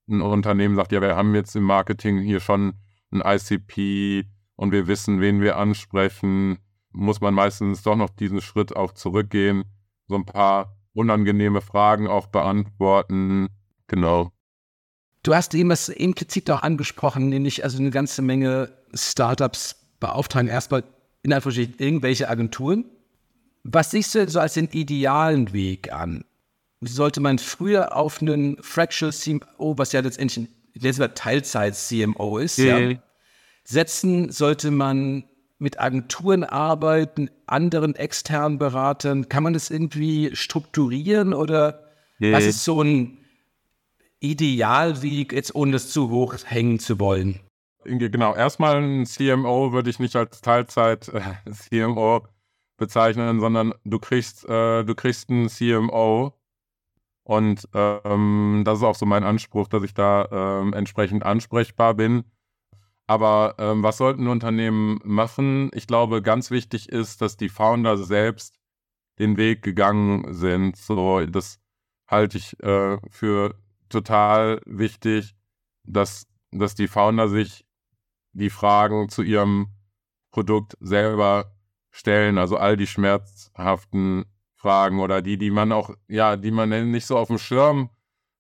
ein 0.10 0.22
Unternehmen 0.22 0.76
sagt, 0.76 0.92
ja, 0.92 1.02
wir 1.02 1.16
haben 1.16 1.36
jetzt 1.36 1.56
im 1.56 1.64
Marketing 1.64 2.20
hier 2.20 2.40
schon 2.40 2.74
ein 3.12 3.22
ICP 3.24 4.26
und 4.56 4.72
wir 4.72 4.88
wissen, 4.88 5.22
wen 5.22 5.42
wir 5.42 5.58
ansprechen, 5.58 6.60
muss 6.92 7.22
man 7.22 7.34
meistens 7.34 7.84
doch 7.84 7.96
noch 7.96 8.10
diesen 8.10 8.42
Schritt 8.42 8.76
auch 8.76 8.94
zurückgehen, 8.94 9.64
so 10.08 10.16
ein 10.16 10.26
paar 10.26 10.76
unangenehme 10.94 11.62
Fragen 11.62 12.08
auch 12.08 12.28
beantworten. 12.28 13.50
Genau. 13.88 14.32
Du 15.24 15.36
hast 15.36 15.54
eben 15.54 15.70
das 15.70 15.90
implizit 15.90 16.50
auch 16.50 16.62
angesprochen, 16.62 17.30
nämlich 17.30 17.64
also 17.64 17.78
eine 17.78 17.92
ganze 17.92 18.22
Menge 18.22 18.72
Startups 18.94 19.76
beauftragen 20.00 20.50
erstmal 20.50 20.84
in 21.24 21.34
Anführungsstrichen 21.34 21.76
irgendwelche 21.78 22.30
Agenturen. 22.30 22.86
Was 23.64 23.92
siehst 23.92 24.16
du 24.16 24.28
so 24.30 24.40
als 24.40 24.54
den 24.54 24.70
idealen 24.70 25.52
Weg 25.52 25.92
an? 25.92 26.24
Sollte 26.82 27.20
man 27.20 27.40
früher 27.40 27.96
auf 27.96 28.22
einen 28.22 28.58
Fractional 28.64 29.14
CMO, 29.14 29.78
was 29.78 29.92
ja 29.92 30.00
letztendlich 30.00 30.48
ein 30.82 31.16
Teilzeit-CMO 31.16 32.38
ist, 32.38 32.58
ja. 32.58 32.78
ja, 32.78 32.98
setzen? 33.66 34.32
Sollte 34.32 34.72
man 34.72 35.26
mit 35.58 35.82
Agenturen 35.82 36.46
arbeiten, 36.46 37.30
anderen 37.48 37.96
externen 37.96 38.58
Beratern? 38.58 39.28
Kann 39.28 39.44
man 39.44 39.54
das 39.54 39.70
irgendwie 39.70 40.34
strukturieren 40.34 41.34
oder 41.34 41.84
yeah. 42.22 42.38
was 42.38 42.46
ist 42.46 42.64
so 42.64 42.82
ein 42.82 43.19
Idealweg, 44.20 45.34
jetzt 45.34 45.56
ohne 45.56 45.78
es 45.78 45.92
zu 45.92 46.10
hoch 46.10 46.36
hängen 46.46 46.80
zu 46.80 47.00
wollen? 47.00 47.40
Genau, 47.86 48.36
erstmal 48.36 48.82
ein 48.82 49.06
CMO 49.06 49.72
würde 49.72 49.90
ich 49.90 50.00
nicht 50.00 50.16
als 50.16 50.42
Teilzeit-CMO 50.42 52.18
äh, 52.18 52.22
bezeichnen, 52.78 53.40
sondern 53.40 53.74
du 53.86 54.00
kriegst, 54.00 54.48
äh, 54.48 54.84
du 54.84 54.96
kriegst 54.96 55.30
einen 55.30 55.50
CMO 55.50 56.34
und 57.24 57.68
ähm, 57.74 58.64
das 58.66 58.80
ist 58.80 58.84
auch 58.84 58.96
so 58.96 59.06
mein 59.06 59.24
Anspruch, 59.24 59.68
dass 59.68 59.84
ich 59.84 59.94
da 59.94 60.28
ähm, 60.62 60.74
entsprechend 60.74 61.24
ansprechbar 61.24 61.94
bin. 61.94 62.24
Aber 63.08 63.56
ähm, 63.58 63.82
was 63.82 63.98
sollten 63.98 64.28
Unternehmen 64.28 65.00
machen? 65.04 65.72
Ich 65.74 65.88
glaube, 65.88 66.22
ganz 66.22 66.52
wichtig 66.52 66.90
ist, 66.90 67.22
dass 67.22 67.38
die 67.38 67.50
Founder 67.50 67.98
selbst 67.98 68.60
den 69.20 69.38
Weg 69.38 69.62
gegangen 69.62 70.34
sind. 70.34 70.76
So, 70.76 71.26
das 71.26 71.60
halte 72.08 72.38
ich 72.38 72.60
äh, 72.62 72.98
für 73.10 73.56
total 73.90 74.62
wichtig, 74.66 75.36
dass, 75.84 76.28
dass 76.52 76.76
die 76.76 76.88
Founder 76.88 77.28
sich 77.28 77.66
die 78.34 78.50
Fragen 78.50 79.10
zu 79.10 79.22
ihrem 79.22 79.70
Produkt 80.32 80.78
selber 80.80 81.56
stellen, 81.92 82.38
also 82.38 82.58
all 82.58 82.78
die 82.78 82.88
schmerzhaften 82.88 84.26
Fragen 84.56 85.00
oder 85.00 85.22
die, 85.22 85.38
die 85.38 85.52
man 85.52 85.72
auch, 85.72 85.92
ja, 86.08 86.36
die 86.36 86.52
man 86.52 86.92
nicht 86.92 87.06
so 87.06 87.18
auf 87.18 87.30
dem 87.30 87.38
Schirm 87.38 87.90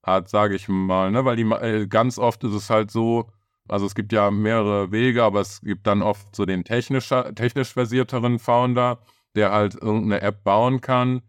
hat, 0.03 0.29
sage 0.29 0.56
ich 0.56 0.68
mal, 0.68 1.12
ne? 1.12 1.25
weil 1.25 1.36
die 1.36 1.44
äh, 1.44 1.88
ganz 1.88 2.20
oft 2.20 2.44
ist 2.44 2.53
es 2.53 2.70
halt 2.70 2.91
so, 2.91 3.32
also 3.68 3.86
es 3.86 3.96
gibt 3.96 4.12
ja 4.13 4.32
mehrere 4.32 4.91
Wege, 4.91 5.24
aber 5.24 5.41
es 5.41 5.62
gibt 5.62 5.88
dann 5.88 6.01
oft 6.01 6.36
so 6.36 6.46
den 6.46 6.63
technisch 6.63 7.08
versierteren 7.08 8.39
Founder, 8.39 9.00
der 9.36 9.51
halt 9.51 9.75
irgendeine 9.75 10.22
App 10.22 10.44
bauen 10.44 10.82
kann. 10.82 11.22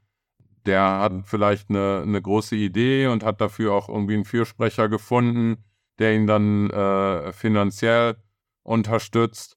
Der 0.67 0.83
hat 0.83 1.13
vielleicht 1.25 1.71
eine, 1.71 2.03
eine 2.03 2.21
große 2.21 2.57
Idee 2.57 3.07
und 3.07 3.25
hat 3.25 3.41
dafür 3.41 3.73
auch 3.73 3.89
irgendwie 3.89 4.15
einen 4.15 4.25
Fürsprecher 4.25 4.89
gefunden, 4.89 5.65
der 5.99 6.15
ihn 6.15 6.27
dann 6.27 6.71
äh, 6.71 7.33
finanziell 7.33 8.17
unterstützt 8.63 9.57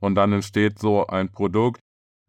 und 0.00 0.14
dann 0.14 0.32
entsteht 0.32 0.78
so 0.78 1.06
ein 1.06 1.30
Produkt. 1.32 1.80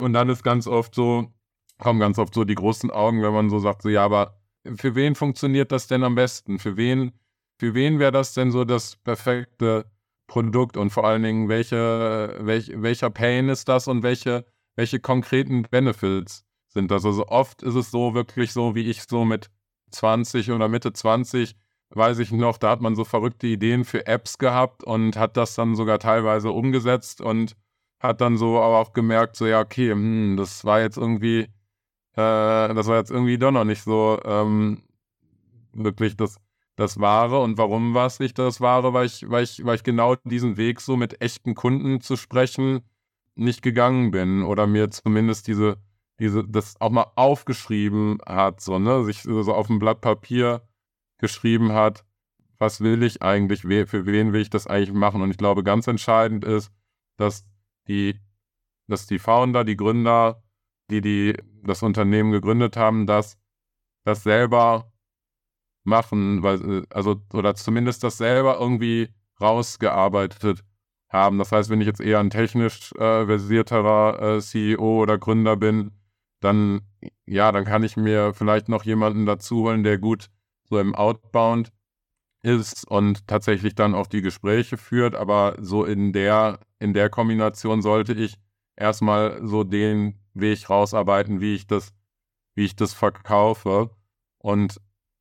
Und 0.02 0.14
dann 0.14 0.30
ist 0.30 0.44
ganz 0.44 0.68
oft 0.68 0.96
so, 0.96 1.34
kommen 1.78 2.00
ganz 2.00 2.18
oft 2.20 2.34
so 2.34 2.44
die 2.44 2.56
großen 2.56 2.92
Augen, 2.92 3.22
wenn 3.22 3.34
man 3.34 3.50
so 3.50 3.60
sagt, 3.60 3.82
so 3.82 3.90
ja, 3.90 4.04
aber 4.04 4.40
für 4.76 4.96
wen 4.96 5.16
funktioniert 5.16 5.72
das 5.72 5.88
denn 5.88 6.04
am 6.04 6.16
besten? 6.16 6.60
Für 6.60 6.78
wen, 6.78 7.12
für 7.60 7.74
wen 7.74 8.00
wäre 8.00 8.12
das 8.12 8.34
denn 8.34 8.52
so 8.52 8.66
das 8.66 8.96
perfekte 8.96 9.86
Produkt 10.28 10.78
und 10.78 10.90
vor 10.90 11.06
allen 11.06 11.24
Dingen, 11.24 11.50
welche, 11.50 12.38
welch, 12.42 12.72
welcher 12.76 13.10
Pain 13.10 13.50
ist 13.50 13.70
das 13.70 13.88
und 13.88 14.04
welche, 14.04 14.46
welche 14.76 15.00
konkreten 15.00 15.64
Benefits 15.64 16.45
sind? 16.76 16.92
Also 16.92 17.28
oft 17.28 17.64
ist 17.64 17.74
es 17.74 17.90
so 17.90 18.14
wirklich 18.14 18.54
so, 18.54 18.76
wie 18.76 18.90
ich 18.90 19.04
so 19.04 19.26
mit 19.26 19.50
20 19.92 20.52
oder 20.52 20.68
Mitte 20.68 20.94
20 20.94 21.56
weiß 21.90 22.20
ich 22.20 22.32
noch, 22.32 22.58
da 22.58 22.72
hat 22.72 22.82
man 22.82 22.96
so 22.96 23.04
verrückte 23.06 23.48
Ideen 23.48 23.86
für 23.86 24.06
Apps 24.06 24.38
gehabt 24.38 24.84
und 24.84 25.18
hat 25.18 25.38
das 25.38 25.56
dann 25.56 25.76
sogar 25.76 26.00
teilweise 26.00 26.52
umgesetzt 26.52 27.22
und 27.22 27.56
hat 28.00 28.22
dann 28.22 28.38
so 28.38 28.60
aber 28.60 28.80
auch 28.80 28.94
gemerkt, 28.94 29.36
so 29.36 29.48
ja, 29.48 29.62
okay, 29.62 29.92
hm, 29.92 30.36
das 30.38 30.66
war 30.66 30.82
jetzt 30.82 30.98
irgendwie, 30.98 31.42
äh, 31.42 31.48
das 32.74 32.88
war 32.88 32.98
jetzt 32.98 33.12
irgendwie 33.12 33.38
doch 33.38 33.52
noch 33.52 33.64
nicht 33.64 33.84
so 33.84 34.20
ähm, 34.26 34.84
wirklich 35.74 36.18
das, 36.18 36.38
das 36.76 37.00
Wahre. 37.00 37.42
Und 37.42 37.58
warum 37.58 37.94
war 37.94 38.08
es 38.08 38.20
nicht 38.20 38.38
das 38.38 38.62
Wahre? 38.62 38.94
Weil 38.94 39.06
ich, 39.06 39.30
weil 39.30 39.44
ich, 39.44 39.64
weil 39.64 39.76
ich 39.76 39.84
genau 39.84 40.16
diesen 40.24 40.58
Weg 40.58 40.82
so 40.82 40.98
mit 40.98 41.22
echten 41.22 41.56
Kunden 41.56 42.02
zu 42.02 42.16
sprechen 42.18 42.82
nicht 43.36 43.62
gegangen 43.62 44.12
bin 44.12 44.44
oder 44.44 44.66
mir 44.68 44.90
zumindest 44.92 45.48
diese, 45.48 45.78
diese, 46.20 46.44
das 46.48 46.80
auch 46.80 46.92
mal 46.92 47.12
aufgeschrieben 47.16 48.20
hat, 48.26 48.62
so, 48.62 48.80
ne, 48.80 49.04
sich 49.04 49.24
so 49.24 49.54
auf 49.54 49.70
ein 49.70 49.80
Blatt 49.80 50.02
Papier 50.02 50.68
geschrieben 51.18 51.74
hat, 51.74 52.06
was 52.58 52.82
will 52.82 53.04
ich 53.04 53.22
eigentlich, 53.22 53.62
für 53.62 54.06
wen 54.06 54.34
will 54.34 54.42
ich 54.42 54.50
das 54.50 54.68
eigentlich 54.68 54.94
machen. 54.94 55.22
Und 55.22 55.32
ich 55.32 55.38
glaube, 55.38 55.64
ganz 55.64 55.88
entscheidend 55.88 56.46
ist, 56.46 56.72
dass 57.18 57.46
die 57.88 58.20
dass 58.88 59.08
die 59.08 59.20
Founder, 59.20 59.64
die 59.64 59.78
Gründer, 59.78 60.44
die, 60.90 61.02
die 61.02 61.38
das 61.64 61.84
Unternehmen 61.84 62.32
gegründet 62.32 62.78
haben, 62.78 63.08
das, 63.08 63.38
das 64.04 64.24
selber 64.24 64.92
machen, 65.84 66.44
weil, 66.44 66.86
also, 66.90 67.22
oder 67.34 67.56
zumindest 67.56 68.04
das 68.04 68.18
selber 68.18 68.60
irgendwie 68.60 69.10
rausgearbeitet 69.42 70.64
haben. 71.10 71.38
Das 71.38 71.52
heißt, 71.52 71.70
wenn 71.70 71.82
ich 71.82 71.88
jetzt 71.88 72.02
eher 72.02 72.20
ein 72.20 72.30
technisch 72.30 72.92
äh, 72.94 73.26
versierterer 73.26 74.38
äh, 74.38 74.42
CEO 74.42 75.02
oder 75.02 75.18
Gründer 75.18 75.56
bin, 75.56 75.92
dann, 76.40 76.82
ja, 77.26 77.52
dann 77.52 77.66
kann 77.66 77.84
ich 77.84 77.98
mir 77.98 78.34
vielleicht 78.34 78.70
noch 78.70 78.84
jemanden 78.84 79.26
dazu 79.26 79.64
holen, 79.64 79.84
der 79.84 79.98
gut 79.98 80.30
so 80.64 80.80
im 80.80 80.96
Outbound 80.96 81.72
ist 82.42 82.88
und 82.88 83.28
tatsächlich 83.28 83.76
dann 83.76 83.96
auch 83.96 84.08
die 84.08 84.22
Gespräche 84.22 84.78
führt. 84.78 85.16
Aber 85.16 85.56
so 85.60 85.84
in 85.84 86.14
der, 86.14 86.60
in 86.80 86.94
der 86.94 87.10
Kombination 87.10 87.82
sollte 87.82 88.14
ich 88.14 88.38
erstmal 88.76 89.46
so 89.46 89.64
den 89.64 90.20
Weg 90.34 90.70
rausarbeiten, 90.70 91.42
wie 91.42 91.56
ich 91.56 91.68
das, 91.68 91.94
wie 92.56 92.66
ich 92.66 92.76
das 92.76 92.94
verkaufe. 92.94 93.90
Und 94.38 94.80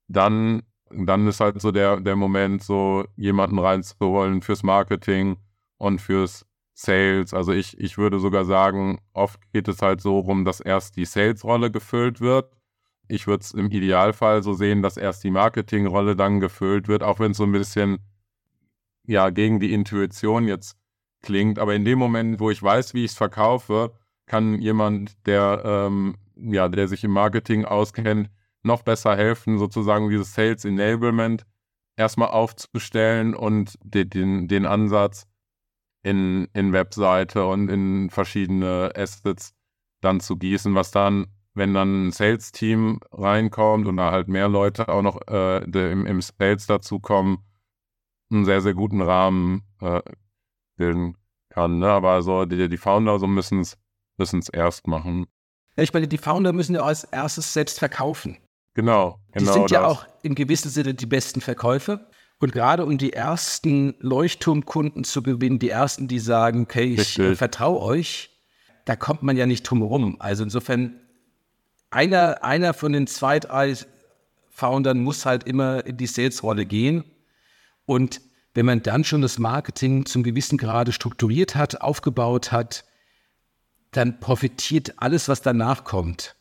dann, 0.08 0.62
dann 0.90 1.26
ist 1.26 1.40
halt 1.40 1.60
so 1.60 1.70
der, 1.70 2.00
der 2.00 2.16
Moment, 2.16 2.62
so 2.62 3.04
jemanden 3.16 3.58
reinzuholen 3.58 4.42
fürs 4.42 4.62
Marketing 4.62 5.36
und 5.78 6.00
fürs 6.00 6.46
Sales. 6.74 7.32
Also 7.32 7.52
ich, 7.52 7.78
ich 7.78 7.96
würde 7.98 8.18
sogar 8.18 8.44
sagen, 8.44 8.98
oft 9.12 9.40
geht 9.52 9.68
es 9.68 9.80
halt 9.80 10.00
so 10.00 10.18
rum, 10.18 10.44
dass 10.44 10.60
erst 10.60 10.96
die 10.96 11.04
Sales-Rolle 11.04 11.70
gefüllt 11.70 12.20
wird. 12.20 12.52
Ich 13.08 13.26
würde 13.26 13.42
es 13.42 13.52
im 13.52 13.70
Idealfall 13.70 14.42
so 14.42 14.54
sehen, 14.54 14.82
dass 14.82 14.96
erst 14.96 15.24
die 15.24 15.30
Marketing-Rolle 15.30 16.16
dann 16.16 16.40
gefüllt 16.40 16.88
wird, 16.88 17.02
auch 17.02 17.20
wenn 17.20 17.32
es 17.32 17.36
so 17.36 17.44
ein 17.44 17.52
bisschen 17.52 17.98
ja 19.06 19.30
gegen 19.30 19.60
die 19.60 19.72
Intuition 19.72 20.48
jetzt 20.48 20.76
klingt. 21.22 21.58
Aber 21.58 21.74
in 21.74 21.84
dem 21.84 21.98
Moment, 21.98 22.40
wo 22.40 22.50
ich 22.50 22.62
weiß, 22.62 22.94
wie 22.94 23.04
ich 23.04 23.12
es 23.12 23.16
verkaufe, 23.16 23.92
kann 24.26 24.60
jemand, 24.60 25.26
der 25.26 25.62
ähm, 25.64 26.16
ja, 26.36 26.68
der 26.68 26.88
sich 26.88 27.04
im 27.04 27.12
Marketing 27.12 27.64
auskennt, 27.64 28.30
noch 28.62 28.82
besser 28.82 29.16
helfen, 29.16 29.58
sozusagen 29.58 30.08
dieses 30.08 30.34
Sales 30.34 30.64
Enablement 30.64 31.44
erstmal 31.96 32.30
aufzustellen 32.30 33.34
und 33.34 33.78
den, 33.84 34.10
den, 34.10 34.48
den 34.48 34.66
Ansatz 34.66 35.26
in, 36.04 36.48
in 36.52 36.72
Webseite 36.72 37.46
und 37.46 37.68
in 37.68 38.10
verschiedene 38.10 38.92
Assets 38.94 39.54
dann 40.00 40.20
zu 40.20 40.36
gießen, 40.36 40.74
was 40.74 40.90
dann, 40.90 41.26
wenn 41.54 41.72
dann 41.72 42.08
ein 42.08 42.12
Sales-Team 42.12 43.00
reinkommt 43.10 43.88
und 43.88 43.96
da 43.96 44.12
halt 44.12 44.28
mehr 44.28 44.48
Leute 44.48 44.88
auch 44.88 45.02
noch 45.02 45.26
äh, 45.28 45.64
im, 45.64 46.06
im 46.06 46.20
Sales 46.20 46.66
dazukommen, 46.66 47.38
einen 48.30 48.44
sehr, 48.44 48.60
sehr 48.60 48.74
guten 48.74 49.00
Rahmen 49.00 49.62
äh, 49.80 50.02
bilden 50.76 51.16
kann. 51.48 51.78
Ne? 51.78 51.88
Aber 51.88 52.22
so 52.22 52.44
die, 52.44 52.68
die 52.68 52.76
Founder 52.76 53.18
so 53.18 53.26
müssen 53.26 53.60
es 53.60 54.48
erst 54.50 54.86
machen. 54.86 55.26
Ja, 55.76 55.82
ich 55.82 55.92
meine, 55.94 56.06
die 56.06 56.18
Founder 56.18 56.52
müssen 56.52 56.74
ja 56.74 56.82
als 56.82 57.04
erstes 57.04 57.52
selbst 57.52 57.78
verkaufen. 57.78 58.36
Genau, 58.74 59.20
genau. 59.32 59.38
Die 59.38 59.44
sind 59.46 59.64
das. 59.64 59.70
ja 59.70 59.86
auch 59.86 60.06
in 60.22 60.34
gewissem 60.34 60.70
Sinne 60.70 60.92
die 60.92 61.06
besten 61.06 61.40
Verkäufer. 61.40 62.10
Und 62.38 62.52
gerade 62.52 62.84
um 62.84 62.98
die 62.98 63.12
ersten 63.12 63.94
Leuchtturmkunden 64.00 65.04
zu 65.04 65.22
gewinnen, 65.22 65.58
die 65.58 65.70
ersten, 65.70 66.08
die 66.08 66.18
sagen, 66.18 66.62
okay, 66.62 66.94
ich 66.94 67.18
äh, 67.18 67.36
vertraue 67.36 67.80
euch, 67.80 68.30
da 68.84 68.96
kommt 68.96 69.22
man 69.22 69.36
ja 69.36 69.46
nicht 69.46 69.62
drum 69.62 69.78
herum. 69.78 70.16
Also 70.18 70.44
insofern, 70.44 71.00
einer, 71.90 72.42
einer 72.42 72.74
von 72.74 72.92
den 72.92 73.06
zwei, 73.06 73.38
drei 73.38 73.74
Foundern 74.50 75.00
muss 75.00 75.26
halt 75.26 75.44
immer 75.44 75.86
in 75.86 75.96
die 75.96 76.06
Sales-Rolle 76.06 76.66
gehen. 76.66 77.04
Und 77.86 78.20
wenn 78.54 78.66
man 78.66 78.82
dann 78.82 79.04
schon 79.04 79.22
das 79.22 79.38
Marketing 79.38 80.06
zum 80.06 80.22
gewissen 80.22 80.58
Grade 80.58 80.92
strukturiert 80.92 81.54
hat, 81.54 81.80
aufgebaut 81.80 82.52
hat, 82.52 82.84
dann 83.90 84.20
profitiert 84.20 84.94
alles, 84.96 85.28
was 85.28 85.42
danach 85.42 85.84
kommt. 85.84 86.36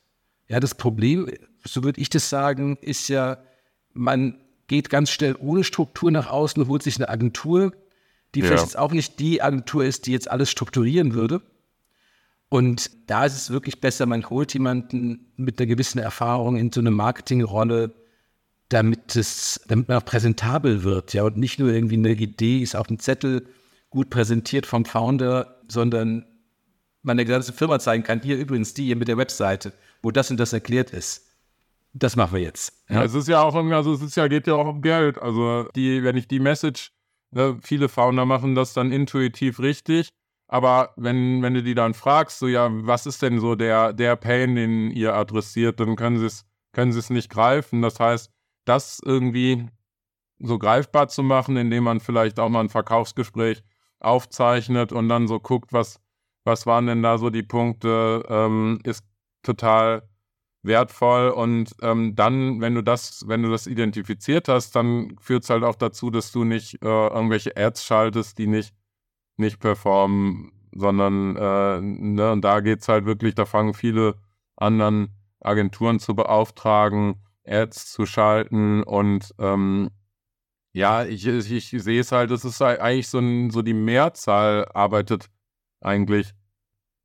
Ja, 0.48 0.60
das 0.60 0.76
Problem, 0.76 1.30
so 1.64 1.84
würde 1.84 2.02
ich 2.02 2.10
das 2.10 2.30
sagen, 2.30 2.78
ist 2.82 3.08
ja, 3.10 3.38
man 3.94 4.43
geht 4.68 4.90
ganz 4.90 5.12
schnell 5.12 5.36
ohne 5.40 5.64
Struktur 5.64 6.12
nach 6.12 6.30
außen 6.30 6.62
und 6.62 6.70
holt 6.70 6.84
sich 6.84 6.98
eine 6.98 7.10
Agentur, 7.10 7.74
die 8.34 8.40
ja. 8.40 8.48
vielleicht 8.48 8.64
jetzt 8.64 8.78
auch 8.78 8.92
nicht 8.92 9.20
die 9.20 9.42
Agentur 9.42 9.84
ist, 9.86 10.08
die 10.08 10.12
jetzt 10.12 10.30
alles 10.30 10.50
strukturieren 10.50 11.14
würde. 11.14 11.42
Und 12.50 12.92
da 13.08 13.26
ist 13.26 13.36
es 13.36 13.50
wirklich 13.50 13.82
besser, 13.82 14.06
man 14.06 14.30
holt 14.30 14.54
jemanden 14.54 15.32
mit 15.38 15.60
einer 15.60 15.68
gewissen 15.68 16.00
Erfahrung 16.00 16.56
in 16.56 16.72
so 16.72 16.82
eine 16.82 16.92
Marketingrolle, 16.92 17.94
damit, 18.70 19.16
es, 19.16 19.60
damit 19.68 19.88
man 19.88 19.98
auch 19.98 20.06
präsentabel 20.06 20.84
wird. 20.84 21.14
Ja, 21.14 21.24
und 21.24 21.38
nicht 21.38 21.60
nur 21.60 21.72
irgendwie 21.72 21.98
eine 21.98 22.12
Idee 22.12 22.60
ist 22.60 22.76
auf 22.76 22.88
dem 22.88 23.00
Zettel 23.00 23.48
gut 23.90 24.10
präsentiert 24.10 24.66
vom 24.66 24.86
Founder, 24.86 25.62
sondern 25.68 26.26
man 27.04 27.18
der 27.18 27.26
ganzen 27.26 27.54
Firma 27.54 27.80
zeigen 27.80 28.04
kann, 28.04 28.22
hier 28.22 28.38
übrigens 28.38 28.74
die 28.74 28.86
hier 28.86 28.96
mit 28.96 29.08
der 29.08 29.18
Webseite, 29.18 29.74
wo 30.02 30.12
das 30.12 30.32
und 30.32 30.40
das 30.40 30.54
erklärt 30.54 30.92
ist. 30.92 31.33
Das 31.94 32.16
machen 32.16 32.34
wir 32.34 32.42
jetzt. 32.42 32.84
Ja, 32.90 33.04
es 33.04 33.14
ist 33.14 33.28
ja 33.28 33.42
auch, 33.42 33.54
also 33.54 33.94
es 33.94 34.02
ist 34.02 34.18
ja, 34.18 34.28
geht 34.28 34.48
ja 34.48 34.56
auch 34.56 34.68
um 34.68 34.82
Geld. 34.82 35.20
Also 35.20 35.68
die, 35.76 36.04
wenn 36.04 36.18
ich 36.18 36.28
die 36.28 36.40
Message, 36.40 36.92
ne, 37.32 37.60
viele 37.62 37.88
Founder 37.88 38.26
machen 38.26 38.56
das 38.56 38.74
dann 38.74 38.92
intuitiv 38.92 39.60
richtig, 39.60 40.10
aber 40.48 40.94
wenn, 40.98 41.42
wenn 41.42 41.54
du 41.54 41.64
die 41.64 41.76
dann 41.76 41.94
fragst, 41.94 42.40
so 42.40 42.48
ja, 42.48 42.70
was 42.72 43.06
ist 43.06 43.22
denn 43.22 43.40
so 43.40 43.56
der, 43.56 43.94
der 43.94 44.16
Pain, 44.16 44.56
den 44.56 44.92
ihr 44.92 45.16
adressiert, 45.16 45.80
dann 45.80 45.96
können 45.96 46.18
sie 46.18 46.26
es, 46.26 46.46
können 46.74 47.00
nicht 47.10 47.30
greifen. 47.30 47.82
Das 47.82 48.00
heißt, 48.00 48.32
das 48.66 49.00
irgendwie 49.04 49.68
so 50.40 50.58
greifbar 50.58 51.08
zu 51.08 51.24
machen, 51.24 51.58
indem 51.58 51.86
man 51.86 52.00
vielleicht 52.00 52.40
auch 52.40 52.50
mal 52.50 52.62
ein 52.62 52.70
Verkaufsgespräch 52.70 53.64
aufzeichnet 54.00 54.92
und 54.92 55.10
dann 55.10 55.28
so 55.28 55.40
guckt, 55.40 55.72
was, 55.74 56.00
was 56.44 56.66
waren 56.66 56.88
denn 56.88 57.04
da 57.04 57.18
so 57.18 57.30
die 57.30 57.44
Punkte, 57.44 58.24
ähm, 58.28 58.80
ist 58.84 59.06
total 59.44 60.04
wertvoll. 60.64 61.30
Und 61.30 61.76
ähm, 61.82 62.16
dann, 62.16 62.62
wenn 62.62 62.76
du 62.76 62.82
das, 62.82 63.28
wenn 63.28 63.44
du 63.44 63.50
das 63.52 63.68
identifiziert 63.68 64.48
hast, 64.48 64.76
dann 64.76 65.16
führt 65.20 65.44
es 65.44 65.50
halt 65.50 65.64
auch 65.64 65.76
dazu, 65.76 66.10
dass 66.10 66.32
du 66.32 66.44
nicht 66.44 66.82
äh, 66.84 67.08
irgendwelche 67.08 67.56
Ads 67.56 67.86
schaltest, 67.86 68.38
die 68.38 68.48
nicht, 68.48 68.74
nicht 69.38 69.60
performen, 69.60 70.52
sondern 70.74 71.36
äh, 71.36 71.82
ne, 71.82 72.32
und 72.32 72.42
da 72.42 72.62
geht 72.62 72.82
es 72.82 72.88
halt 72.88 73.06
wirklich, 73.06 73.36
da 73.36 73.46
fangen 73.46 73.74
viele 73.74 74.16
anderen 74.56 75.10
Agenturen 75.42 76.00
zu 76.00 76.16
beauftragen, 76.16 77.16
Ads 77.46 77.92
zu 77.92 78.06
schalten 78.06 78.84
und 78.84 79.34
ähm, 79.38 79.90
ja, 80.74 81.06
ich, 81.06 81.28
ich, 81.28 81.74
ich 81.74 81.84
sehe 81.84 82.02
es 82.02 82.12
halt, 82.12 82.32
es 82.32 82.46
ist 82.46 82.62
eigentlich 82.62 83.08
so, 83.08 83.22
so 83.50 83.62
die 83.62 83.76
Mehrzahl 83.76 84.66
arbeitet 84.74 85.30
eigentlich, 85.82 86.34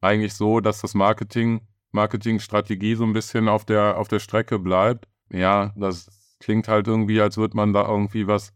eigentlich 0.00 0.34
so, 0.34 0.60
dass 0.60 0.80
das 0.80 0.94
Marketing, 0.94 1.66
Marketingstrategie 1.92 2.94
so 2.94 3.04
ein 3.04 3.12
bisschen 3.12 3.48
auf 3.48 3.64
der, 3.64 3.98
auf 3.98 4.08
der 4.08 4.18
Strecke 4.18 4.58
bleibt. 4.58 5.08
Ja, 5.30 5.72
das 5.76 6.08
klingt 6.40 6.68
halt 6.68 6.86
irgendwie, 6.86 7.20
als 7.20 7.36
würde 7.36 7.56
man 7.56 7.72
da 7.72 7.88
irgendwie 7.88 8.26
was, 8.26 8.52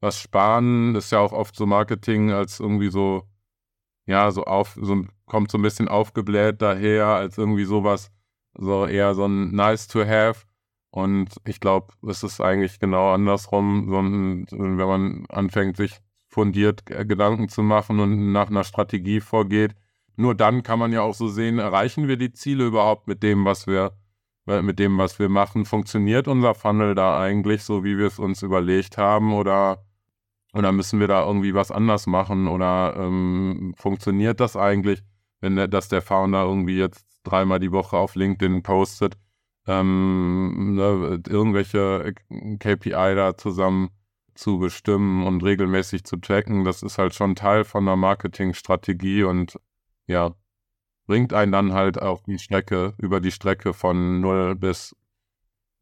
was 0.00 0.18
sparen. 0.18 0.94
Das 0.94 1.06
ist 1.06 1.10
ja 1.12 1.20
auch 1.20 1.32
oft 1.32 1.56
so 1.56 1.66
Marketing 1.66 2.30
als 2.30 2.60
irgendwie 2.60 2.90
so, 2.90 3.28
ja, 4.06 4.30
so 4.30 4.44
auf, 4.44 4.78
so 4.80 5.04
kommt 5.26 5.50
so 5.50 5.58
ein 5.58 5.62
bisschen 5.62 5.88
aufgebläht 5.88 6.62
daher, 6.62 7.06
als 7.06 7.38
irgendwie 7.38 7.64
sowas, 7.64 8.10
so 8.56 8.86
eher 8.86 9.14
so 9.14 9.26
ein 9.26 9.50
nice 9.52 9.88
to 9.88 10.04
have. 10.04 10.44
Und 10.90 11.40
ich 11.44 11.58
glaube, 11.58 11.92
es 12.08 12.22
ist 12.22 12.40
eigentlich 12.40 12.78
genau 12.78 13.12
andersrum, 13.12 13.90
wenn 13.90 14.76
man 14.76 15.26
anfängt, 15.28 15.76
sich 15.76 16.00
fundiert 16.28 16.86
Gedanken 16.86 17.48
zu 17.48 17.62
machen 17.62 18.00
und 18.00 18.32
nach 18.32 18.48
einer 18.48 18.64
Strategie 18.64 19.20
vorgeht. 19.20 19.74
Nur 20.16 20.34
dann 20.34 20.62
kann 20.62 20.78
man 20.78 20.92
ja 20.92 21.02
auch 21.02 21.14
so 21.14 21.28
sehen, 21.28 21.58
erreichen 21.58 22.08
wir 22.08 22.16
die 22.16 22.32
Ziele 22.32 22.66
überhaupt 22.66 23.08
mit 23.08 23.22
dem, 23.22 23.44
was 23.44 23.66
wir, 23.66 23.92
mit 24.46 24.78
dem, 24.78 24.98
was 24.98 25.18
wir 25.18 25.28
machen? 25.28 25.64
Funktioniert 25.64 26.28
unser 26.28 26.54
Funnel 26.54 26.94
da 26.94 27.20
eigentlich 27.20 27.62
so, 27.64 27.84
wie 27.84 27.98
wir 27.98 28.06
es 28.06 28.18
uns 28.18 28.42
überlegt 28.42 28.98
haben? 28.98 29.32
Oder, 29.32 29.84
oder 30.52 30.72
müssen 30.72 31.00
wir 31.00 31.08
da 31.08 31.26
irgendwie 31.26 31.54
was 31.54 31.70
anders 31.70 32.06
machen? 32.06 32.46
Oder 32.48 32.94
ähm, 32.96 33.74
funktioniert 33.76 34.40
das 34.40 34.56
eigentlich, 34.56 35.02
wenn 35.40 35.56
der, 35.56 35.68
dass 35.68 35.88
der 35.88 36.02
Founder 36.02 36.44
irgendwie 36.44 36.78
jetzt 36.78 37.06
dreimal 37.24 37.58
die 37.58 37.72
Woche 37.72 37.96
auf 37.96 38.14
LinkedIn 38.14 38.62
postet, 38.62 39.16
ähm, 39.66 40.74
ne, 40.74 41.22
irgendwelche 41.26 42.14
KPI 42.58 43.14
da 43.14 43.36
zusammen 43.36 43.90
zu 44.34 44.58
bestimmen 44.58 45.24
und 45.26 45.42
regelmäßig 45.42 46.04
zu 46.04 46.16
tracken, 46.16 46.64
das 46.64 46.82
ist 46.82 46.98
halt 46.98 47.14
schon 47.14 47.34
Teil 47.34 47.64
von 47.64 47.84
einer 47.84 47.96
Marketingstrategie 47.96 49.22
und 49.24 49.58
ja, 50.06 50.34
bringt 51.06 51.32
einen 51.32 51.52
dann 51.52 51.72
halt 51.72 52.00
auf 52.00 52.22
die 52.22 52.38
Strecke, 52.38 52.94
über 52.98 53.20
die 53.20 53.32
Strecke 53.32 53.74
von 53.74 54.20
0 54.20 54.54
bis, 54.56 54.96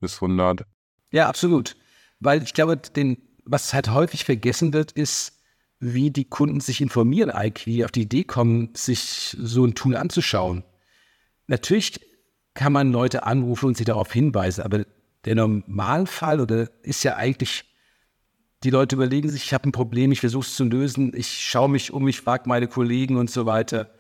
bis 0.01 0.15
100. 0.15 0.65
Ja, 1.11 1.29
absolut. 1.29 1.77
Weil 2.21 2.43
ich 2.43 2.55
glaube, 2.55 2.77
den, 2.77 3.19
was 3.45 3.75
halt 3.75 3.91
häufig 3.91 4.25
vergessen 4.25 4.73
wird, 4.73 4.93
ist, 4.93 5.39
wie 5.79 6.11
die 6.11 6.25
Kunden 6.25 6.61
sich 6.61 6.81
informieren, 6.81 7.31
eigentlich 7.31 7.85
auf 7.85 7.91
die 7.91 8.03
Idee 8.03 8.25
kommen, 8.25 8.71
sich 8.75 9.37
so 9.39 9.65
ein 9.65 9.75
Tool 9.75 9.97
anzuschauen. 9.97 10.65
Natürlich 11.49 12.01
kann 12.55 12.73
man 12.73 12.93
Leute 12.93 13.25
anrufen 13.25 13.67
und 13.67 13.77
sie 13.77 13.85
darauf 13.85 14.13
hinweisen, 14.13 14.63
aber 14.63 14.85
der 15.25 15.35
Normalfall 15.35 16.41
oder 16.41 16.71
ist 16.83 17.03
ja 17.03 17.17
eigentlich 17.17 17.65
die 18.63 18.71
Leute 18.71 18.95
überlegen 18.95 19.29
sich, 19.29 19.45
ich 19.45 19.55
habe 19.55 19.69
ein 19.69 19.73
Problem, 19.73 20.13
ich 20.13 20.21
versuche 20.21 20.47
es 20.47 20.55
zu 20.55 20.65
lösen, 20.65 21.13
ich 21.17 21.29
schaue 21.29 21.69
mich 21.69 21.93
um, 21.93 22.07
ich 22.07 22.21
frage 22.21 22.49
meine 22.49 22.69
Kollegen 22.69 23.17
und 23.17 23.31
so 23.31 23.45
weiter. 23.45 23.93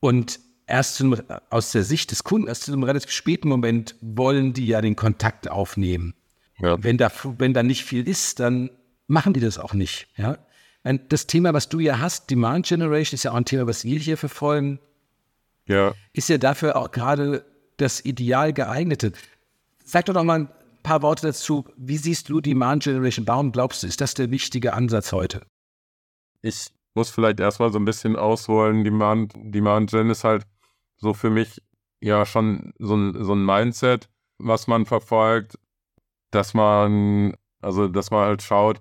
Und 0.00 0.40
erst 0.66 0.96
zum, 0.96 1.16
aus 1.50 1.72
der 1.72 1.82
Sicht 1.82 2.10
des 2.10 2.24
Kunden, 2.24 2.48
erst 2.48 2.64
zu 2.64 2.72
einem 2.72 2.82
relativ 2.82 3.10
späten 3.10 3.48
Moment 3.48 3.96
wollen 4.00 4.52
die 4.52 4.66
ja 4.66 4.80
den 4.80 4.96
Kontakt 4.96 5.50
aufnehmen. 5.50 6.14
Ja. 6.60 6.82
Wenn, 6.82 6.98
da, 6.98 7.10
wenn 7.38 7.54
da 7.54 7.62
nicht 7.62 7.84
viel 7.84 8.06
ist, 8.06 8.40
dann 8.40 8.70
machen 9.06 9.32
die 9.32 9.40
das 9.40 9.58
auch 9.58 9.74
nicht. 9.74 10.08
Ja? 10.16 10.38
Das 11.08 11.26
Thema, 11.26 11.54
was 11.54 11.68
du 11.68 11.80
ja 11.80 11.98
hast, 11.98 12.30
Demand 12.30 12.66
Generation, 12.66 13.16
ist 13.16 13.24
ja 13.24 13.32
auch 13.32 13.36
ein 13.36 13.44
Thema, 13.44 13.66
was 13.66 13.84
wir 13.84 13.98
hier 13.98 14.16
verfolgen. 14.16 14.78
Ja. 15.66 15.94
Ist 16.12 16.28
ja 16.28 16.38
dafür 16.38 16.76
auch 16.76 16.90
gerade 16.90 17.44
das 17.76 18.04
ideal 18.04 18.52
geeignete. 18.52 19.12
Sag 19.84 20.06
doch 20.06 20.14
noch 20.14 20.24
mal 20.24 20.40
ein 20.40 20.48
paar 20.82 21.02
Worte 21.02 21.26
dazu. 21.28 21.64
Wie 21.76 21.96
siehst 21.96 22.28
du 22.28 22.40
Demand 22.40 22.84
Generation? 22.84 23.26
Warum 23.26 23.52
glaubst 23.52 23.82
du, 23.82 23.86
ist 23.86 24.00
das 24.00 24.14
der 24.14 24.30
wichtige 24.30 24.72
Ansatz 24.74 25.12
heute? 25.12 25.42
Ich 26.42 26.70
muss 26.94 27.10
vielleicht 27.10 27.40
erstmal 27.40 27.72
so 27.72 27.78
ein 27.78 27.84
bisschen 27.84 28.16
ausholen. 28.16 28.84
Demand, 28.84 29.32
Demand 29.36 29.90
Gen 29.90 30.10
ist 30.10 30.24
halt 30.24 30.46
so 30.96 31.14
für 31.14 31.30
mich 31.30 31.62
ja 32.00 32.26
schon 32.26 32.72
so 32.78 32.96
ein, 32.96 33.24
so 33.24 33.34
ein 33.34 33.44
Mindset, 33.44 34.08
was 34.38 34.66
man 34.66 34.86
verfolgt, 34.86 35.58
dass 36.30 36.54
man, 36.54 37.34
also 37.60 37.88
dass 37.88 38.10
man 38.10 38.26
halt 38.26 38.42
schaut, 38.42 38.80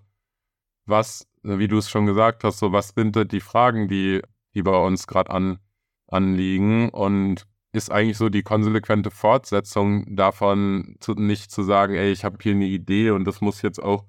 was, 0.86 1.28
wie 1.44 1.68
du 1.68 1.78
es 1.78 1.90
schon 1.90 2.06
gesagt 2.06 2.44
hast, 2.44 2.60
so 2.60 2.72
was 2.72 2.90
sind 2.90 3.32
die 3.32 3.42
Fragen, 3.42 3.88
die, 3.88 4.22
die 4.54 4.64
bei 4.64 4.78
uns 4.78 5.08
gerade 5.08 5.32
an, 5.32 5.60
anliegen 6.08 6.90
und 6.90 7.46
ist 7.74 7.92
eigentlich 7.92 8.18
so 8.18 8.30
die 8.30 8.44
konsequente 8.44 9.12
Fortsetzung 9.12 10.16
davon, 10.16 10.96
zu, 11.00 11.14
nicht 11.14 11.52
zu 11.52 11.64
sagen, 11.64 11.96
ey, 11.96 12.12
ich 12.12 12.24
habe 12.24 12.38
hier 12.42 12.54
eine 12.54 12.66
Idee 12.66 13.12
und 13.12 13.26
das 13.26 13.42
muss 13.42 13.62
jetzt 13.62 13.82
auch 13.82 14.06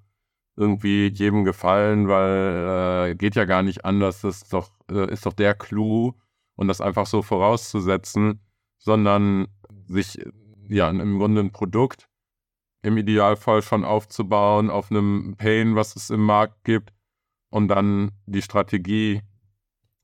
irgendwie 0.59 1.07
jedem 1.09 1.45
gefallen, 1.45 2.09
weil 2.09 3.11
äh, 3.11 3.15
geht 3.15 3.37
ja 3.37 3.45
gar 3.45 3.63
nicht 3.63 3.85
anders, 3.85 4.23
das 4.23 4.43
ist 4.43 4.53
doch, 4.53 4.71
äh, 4.91 5.11
ist 5.13 5.25
doch 5.25 5.33
der 5.33 5.55
Clou 5.55 6.13
und 6.57 6.69
das 6.69 6.81
einfach 6.81 7.07
so 7.07 7.23
vorauszusetzen, 7.23 8.41
sondern 8.79 9.47
sich 9.87 10.19
ja 10.69 10.91
im 10.91 11.19
Grunde 11.19 11.41
ein 11.41 11.53
Produkt 11.53 12.09
im 12.83 12.97
Idealfall 12.97 13.63
schon 13.63 13.85
aufzubauen 13.85 14.71
auf 14.71 14.91
einem 14.91 15.37
Pain, 15.37 15.77
was 15.77 15.97
es 15.97 16.11
im 16.11 16.25
Markt 16.25 16.65
gibt 16.65 16.93
und 17.51 17.69
dann 17.69 18.13
die 18.27 18.43
Strategie 18.43 19.23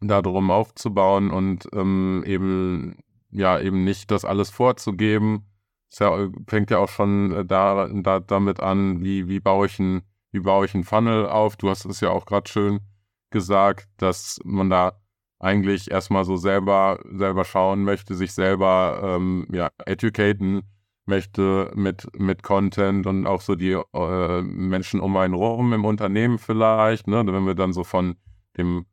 darum 0.00 0.50
aufzubauen 0.50 1.30
und 1.30 1.68
ähm, 1.72 2.22
eben 2.26 2.96
ja 3.30 3.58
eben 3.58 3.84
nicht 3.84 4.10
das 4.10 4.24
alles 4.24 4.50
vorzugeben. 4.50 5.46
Es 5.90 5.98
ja, 5.98 6.28
fängt 6.46 6.70
ja 6.70 6.78
auch 6.78 6.88
schon 6.88 7.32
äh, 7.32 7.44
da, 7.44 7.88
da, 7.88 8.20
damit 8.20 8.60
an, 8.60 9.02
wie, 9.02 9.28
wie 9.28 9.40
baue 9.40 9.66
ich 9.66 9.78
ein, 9.78 10.02
wie 10.34 10.40
baue 10.40 10.66
ich 10.66 10.74
einen 10.74 10.84
Funnel 10.84 11.28
auf. 11.28 11.56
Du 11.56 11.70
hast 11.70 11.84
es 11.84 12.00
ja 12.00 12.10
auch 12.10 12.26
gerade 12.26 12.50
schön 12.50 12.80
gesagt, 13.30 13.88
dass 13.98 14.40
man 14.44 14.68
da 14.68 15.00
eigentlich 15.38 15.90
erstmal 15.90 16.24
so 16.24 16.36
selber, 16.36 16.98
selber 17.08 17.44
schauen 17.44 17.84
möchte, 17.84 18.16
sich 18.16 18.32
selber 18.32 19.00
ähm, 19.02 19.46
ja, 19.52 19.70
educaten 19.86 20.62
möchte 21.06 21.70
mit, 21.76 22.08
mit 22.18 22.42
Content 22.42 23.06
und 23.06 23.26
auch 23.26 23.42
so 23.42 23.54
die 23.54 23.80
äh, 23.94 24.42
Menschen 24.42 25.00
um 25.00 25.16
einen 25.16 25.34
rum 25.34 25.72
im 25.72 25.84
Unternehmen 25.84 26.38
vielleicht. 26.38 27.06
Ne? 27.06 27.24
Wenn 27.24 27.46
wir 27.46 27.54
dann 27.54 27.72
so 27.72 27.84
von 27.84 28.16
dem 28.56 28.86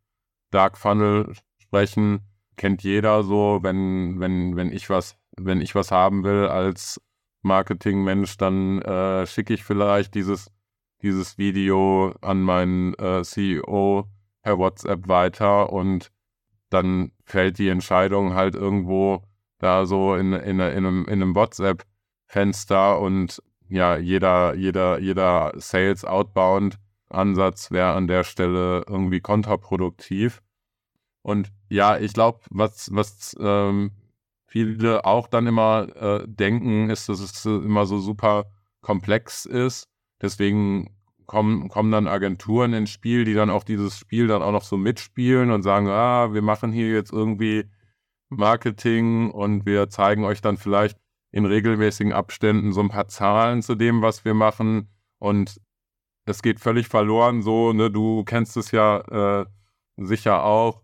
Dark 0.51 0.77
Funnel 0.77 1.33
sprechen, 1.57 2.19
kennt 2.55 2.83
jeder 2.83 3.23
so, 3.23 3.59
wenn, 3.63 4.19
wenn, 4.19 4.55
wenn 4.55 4.71
ich 4.71 4.91
was, 4.91 5.17
wenn 5.37 5.61
ich 5.61 5.73
was 5.73 5.91
haben 5.91 6.23
will 6.23 6.47
als 6.47 7.01
Marketingmensch, 7.41 8.37
dann 8.37 8.79
äh, 8.83 9.25
schicke 9.25 9.55
ich 9.55 9.63
vielleicht 9.63 10.13
dieses, 10.13 10.51
dieses 11.01 11.37
Video 11.37 12.13
an 12.21 12.41
meinen 12.41 12.93
äh, 12.95 13.23
CEO 13.23 14.05
per 14.41 14.57
WhatsApp 14.57 15.07
weiter 15.07 15.71
und 15.71 16.11
dann 16.69 17.11
fällt 17.25 17.57
die 17.57 17.69
Entscheidung 17.69 18.33
halt 18.33 18.55
irgendwo 18.55 19.23
da 19.59 19.85
so 19.85 20.15
in, 20.15 20.33
in, 20.33 20.59
in, 20.59 20.61
einem, 20.61 21.05
in 21.05 21.21
einem 21.21 21.35
WhatsApp-Fenster 21.35 22.99
und 22.99 23.41
ja, 23.69 23.97
jeder, 23.97 24.55
jeder, 24.55 24.99
jeder 24.99 25.53
Sales 25.55 26.03
Outbound 26.03 26.77
Ansatz 27.11 27.71
wäre 27.71 27.93
an 27.93 28.07
der 28.07 28.23
Stelle 28.23 28.83
irgendwie 28.87 29.21
kontraproduktiv. 29.21 30.41
Und 31.21 31.51
ja, 31.69 31.97
ich 31.97 32.13
glaube, 32.13 32.39
was, 32.49 32.89
was 32.93 33.35
ähm, 33.39 33.91
viele 34.47 35.05
auch 35.05 35.27
dann 35.27 35.47
immer 35.47 35.87
äh, 35.95 36.27
denken, 36.27 36.89
ist, 36.89 37.09
dass 37.09 37.19
es 37.19 37.45
immer 37.45 37.85
so 37.85 37.99
super 37.99 38.45
komplex 38.81 39.45
ist. 39.45 39.87
Deswegen 40.21 40.95
kommen, 41.25 41.69
kommen 41.69 41.91
dann 41.91 42.07
Agenturen 42.07 42.73
ins 42.73 42.89
Spiel, 42.89 43.25
die 43.25 43.33
dann 43.33 43.49
auch 43.49 43.63
dieses 43.63 43.97
Spiel 43.97 44.27
dann 44.27 44.41
auch 44.41 44.51
noch 44.51 44.63
so 44.63 44.77
mitspielen 44.77 45.51
und 45.51 45.63
sagen, 45.63 45.87
ah, 45.87 46.33
wir 46.33 46.41
machen 46.41 46.71
hier 46.71 46.91
jetzt 46.91 47.11
irgendwie 47.11 47.65
Marketing 48.29 49.31
und 49.31 49.65
wir 49.65 49.89
zeigen 49.89 50.23
euch 50.23 50.41
dann 50.41 50.57
vielleicht 50.57 50.97
in 51.31 51.45
regelmäßigen 51.45 52.13
Abständen 52.13 52.73
so 52.73 52.81
ein 52.81 52.89
paar 52.89 53.07
Zahlen 53.07 53.61
zu 53.61 53.75
dem, 53.75 54.01
was 54.01 54.25
wir 54.25 54.33
machen. 54.33 54.89
Und 55.19 55.61
es 56.25 56.41
geht 56.41 56.59
völlig 56.59 56.87
verloren, 56.87 57.41
so, 57.41 57.73
ne, 57.73 57.89
du 57.89 58.23
kennst 58.23 58.57
es 58.57 58.71
ja 58.71 59.41
äh, 59.41 59.45
sicher 59.97 60.43
auch. 60.43 60.81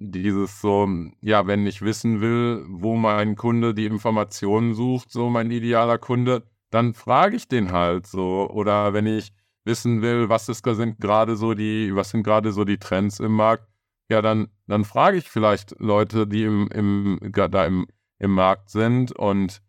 Dieses 0.00 0.60
so, 0.60 0.88
ja, 1.20 1.48
wenn 1.48 1.66
ich 1.66 1.82
wissen 1.82 2.20
will, 2.20 2.64
wo 2.68 2.94
mein 2.94 3.34
Kunde 3.34 3.74
die 3.74 3.86
Informationen 3.86 4.74
sucht, 4.74 5.10
so 5.10 5.28
mein 5.28 5.50
idealer 5.50 5.98
Kunde, 5.98 6.44
dann 6.70 6.94
frage 6.94 7.36
ich 7.36 7.48
den 7.48 7.72
halt 7.72 8.06
so. 8.06 8.48
Oder 8.50 8.92
wenn 8.92 9.06
ich 9.06 9.32
wissen 9.64 10.02
will, 10.02 10.28
was 10.28 10.48
ist, 10.48 10.64
sind 10.64 11.00
gerade 11.00 11.36
so 11.36 11.54
die, 11.54 11.94
was 11.94 12.10
sind 12.10 12.22
gerade 12.22 12.52
so 12.52 12.64
die 12.64 12.78
Trends 12.78 13.20
im 13.20 13.32
Markt, 13.32 13.68
ja, 14.10 14.22
dann, 14.22 14.48
dann 14.66 14.84
frage 14.84 15.18
ich 15.18 15.28
vielleicht 15.28 15.78
Leute, 15.78 16.26
die 16.26 16.44
im, 16.44 16.68
im, 16.68 17.18
da 17.32 17.66
im, 17.66 17.86
im 18.18 18.32
Markt 18.32 18.70
sind. 18.70 19.12
Und 19.12 19.60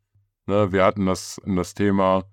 ne, 0.48 0.72
wir 0.72 0.86
hatten 0.86 1.06
das, 1.06 1.42
das 1.46 1.74
Thema 1.74 2.24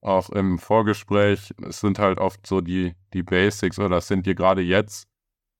auch 0.00 0.30
im 0.30 0.58
Vorgespräch. 0.58 1.52
Es 1.66 1.80
sind 1.80 1.98
halt 1.98 2.18
oft 2.18 2.46
so 2.46 2.60
die, 2.60 2.94
die 3.12 3.24
Basics 3.24 3.78
oder 3.78 3.96
es 3.96 4.08
sind 4.08 4.24
hier 4.24 4.36
gerade 4.36 4.62
jetzt 4.62 5.08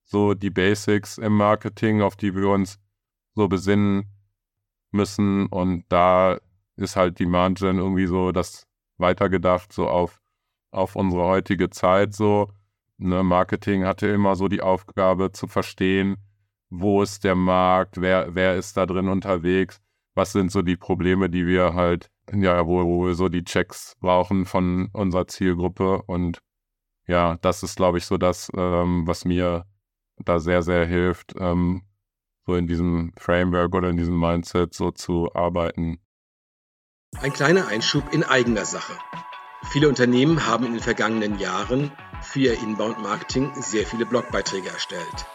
so 0.04 0.34
die 0.34 0.50
Basics 0.50 1.18
im 1.18 1.36
Marketing, 1.36 2.00
auf 2.00 2.16
die 2.16 2.34
wir 2.34 2.48
uns 2.48 2.78
so 3.34 3.48
besinnen 3.48 4.06
müssen. 4.92 5.46
Und 5.46 5.84
da 5.88 6.38
ist 6.78 6.96
halt 6.96 7.18
die 7.18 7.26
Margin 7.26 7.78
irgendwie 7.78 8.06
so 8.06 8.32
das 8.32 8.66
weitergedacht, 8.98 9.72
so 9.72 9.88
auf 9.88 10.20
auf 10.70 10.96
unsere 10.96 11.24
heutige 11.24 11.70
Zeit 11.70 12.14
so. 12.14 12.50
Ne, 12.98 13.22
Marketing 13.22 13.84
hatte 13.84 14.08
immer 14.08 14.36
so 14.36 14.48
die 14.48 14.60
Aufgabe 14.60 15.32
zu 15.32 15.46
verstehen, 15.46 16.16
wo 16.70 17.02
ist 17.02 17.24
der 17.24 17.36
Markt, 17.36 18.00
wer, 18.00 18.34
wer 18.34 18.56
ist 18.56 18.76
da 18.76 18.86
drin 18.86 19.08
unterwegs, 19.08 19.80
was 20.14 20.32
sind 20.32 20.50
so 20.50 20.62
die 20.62 20.76
Probleme, 20.76 21.30
die 21.30 21.46
wir 21.46 21.74
halt, 21.74 22.10
ja, 22.32 22.66
wo, 22.66 22.84
wo 22.84 23.06
wir 23.06 23.14
so 23.14 23.28
die 23.28 23.44
Checks 23.44 23.96
brauchen 24.00 24.46
von 24.46 24.88
unserer 24.92 25.28
Zielgruppe. 25.28 26.02
Und 26.02 26.40
ja, 27.06 27.36
das 27.40 27.62
ist, 27.62 27.76
glaube 27.76 27.98
ich, 27.98 28.06
so 28.06 28.18
das, 28.18 28.50
ähm, 28.56 29.06
was 29.06 29.24
mir 29.24 29.64
da 30.18 30.40
sehr, 30.40 30.62
sehr 30.62 30.84
hilft, 30.86 31.34
ähm, 31.38 31.82
so 32.46 32.56
in 32.56 32.66
diesem 32.66 33.12
Framework 33.16 33.74
oder 33.74 33.90
in 33.90 33.96
diesem 33.96 34.18
Mindset 34.18 34.74
so 34.74 34.90
zu 34.90 35.32
arbeiten. 35.34 36.00
Ein 37.20 37.32
kleiner 37.32 37.66
Einschub 37.66 38.12
in 38.12 38.22
eigener 38.22 38.64
Sache. 38.64 38.92
Viele 39.72 39.88
Unternehmen 39.88 40.46
haben 40.46 40.64
in 40.66 40.74
den 40.74 40.82
vergangenen 40.82 41.40
Jahren 41.40 41.90
für 42.22 42.38
ihr 42.38 42.60
Inbound-Marketing 42.60 43.50
sehr 43.60 43.86
viele 43.86 44.06
Blogbeiträge 44.06 44.68
erstellt. 44.68 45.26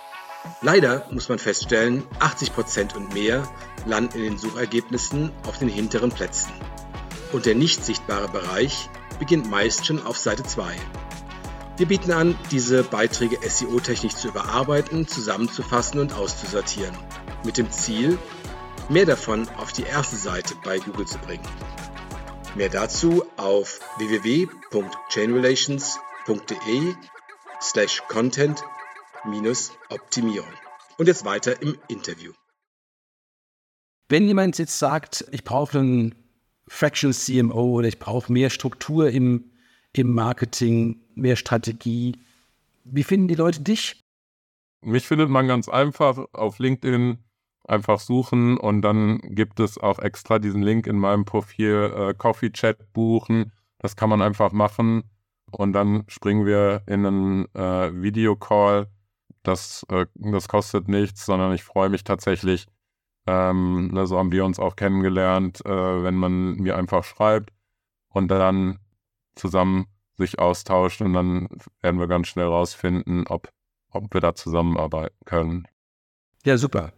Leider 0.61 1.05
muss 1.11 1.27
man 1.27 1.39
feststellen, 1.39 2.03
80% 2.19 2.95
und 2.95 3.13
mehr 3.13 3.43
landen 3.85 4.17
in 4.19 4.23
den 4.23 4.37
Suchergebnissen 4.37 5.31
auf 5.45 5.57
den 5.57 5.67
hinteren 5.67 6.11
Plätzen. 6.11 6.53
Und 7.33 7.45
der 7.45 7.55
nicht 7.55 7.83
sichtbare 7.83 8.29
Bereich 8.29 8.89
beginnt 9.19 9.49
meist 9.51 9.85
schon 9.85 10.05
auf 10.05 10.17
Seite 10.17 10.43
2. 10.43 10.75
Wir 11.75 11.85
bieten 11.85 12.13
an, 12.13 12.37
diese 12.51 12.83
Beiträge 12.83 13.39
SEO-technisch 13.45 14.15
zu 14.15 14.29
überarbeiten, 14.29 15.05
zusammenzufassen 15.05 15.99
und 15.99 16.13
auszusortieren. 16.13 16.95
Mit 17.43 17.57
dem 17.57 17.69
Ziel, 17.71 18.17
mehr 18.89 19.05
davon 19.05 19.47
auf 19.57 19.73
die 19.73 19.83
erste 19.83 20.15
Seite 20.15 20.55
bei 20.63 20.79
Google 20.79 21.05
zu 21.05 21.19
bringen. 21.19 21.45
Mehr 22.55 22.69
dazu 22.69 23.23
auf 23.37 23.79
www.chainrelations.de 23.97 26.95
slash 27.61 28.01
content 28.07 28.63
Optimierung. 29.89 30.53
Und 30.97 31.07
jetzt 31.07 31.25
weiter 31.25 31.61
im 31.61 31.77
Interview. 31.87 32.33
Wenn 34.09 34.27
jemand 34.27 34.59
jetzt 34.59 34.77
sagt, 34.77 35.25
ich 35.31 35.43
brauche 35.43 35.79
einen 35.79 36.15
Fractional 36.67 37.15
CMO 37.15 37.71
oder 37.71 37.87
ich 37.87 37.99
brauche 37.99 38.31
mehr 38.31 38.49
Struktur 38.49 39.09
im, 39.09 39.51
im 39.93 40.13
Marketing, 40.13 41.01
mehr 41.15 41.35
Strategie, 41.35 42.19
wie 42.83 43.03
finden 43.03 43.27
die 43.27 43.35
Leute 43.35 43.61
dich? 43.61 44.03
Mich 44.81 45.07
findet 45.07 45.29
man 45.29 45.47
ganz 45.47 45.69
einfach 45.69 46.17
auf 46.33 46.59
LinkedIn 46.59 47.17
einfach 47.65 47.99
suchen 47.99 48.57
und 48.57 48.81
dann 48.81 49.19
gibt 49.19 49.59
es 49.59 49.77
auch 49.77 49.99
extra 49.99 50.39
diesen 50.39 50.61
Link 50.63 50.87
in 50.87 50.97
meinem 50.97 51.25
Profil 51.25 51.93
äh, 51.95 52.13
Coffee 52.13 52.51
Chat 52.51 52.93
buchen. 52.93 53.51
Das 53.79 53.95
kann 53.95 54.09
man 54.09 54.21
einfach 54.21 54.51
machen 54.51 55.03
und 55.51 55.73
dann 55.73 56.03
springen 56.07 56.45
wir 56.45 56.83
in 56.87 57.05
einen 57.05 57.55
äh, 57.55 57.91
Videocall. 58.01 58.87
Das, 59.43 59.85
äh, 59.89 60.05
das 60.15 60.47
kostet 60.47 60.87
nichts, 60.87 61.25
sondern 61.25 61.53
ich 61.53 61.63
freue 61.63 61.89
mich 61.89 62.03
tatsächlich 62.03 62.67
Ähm, 63.25 63.87
ne, 63.93 64.05
so 64.05 64.17
haben 64.17 64.31
wir 64.33 64.43
uns 64.45 64.59
auch 64.59 64.75
kennengelernt, 64.75 65.65
äh, 65.65 66.03
wenn 66.03 66.15
man 66.15 66.55
mir 66.55 66.75
einfach 66.77 67.05
schreibt 67.05 67.53
und 68.09 68.27
dann 68.29 68.79
zusammen 69.35 69.87
sich 70.17 70.39
austauscht 70.39 71.01
und 71.01 71.13
dann 71.13 71.47
werden 71.81 71.99
wir 71.99 72.07
ganz 72.07 72.27
schnell 72.27 72.47
rausfinden, 72.47 73.25
ob, 73.27 73.49
ob 73.91 74.13
wir 74.13 74.21
da 74.21 74.35
zusammenarbeiten 74.35 75.15
können. 75.25 75.67
Ja, 76.45 76.57
super. 76.57 76.91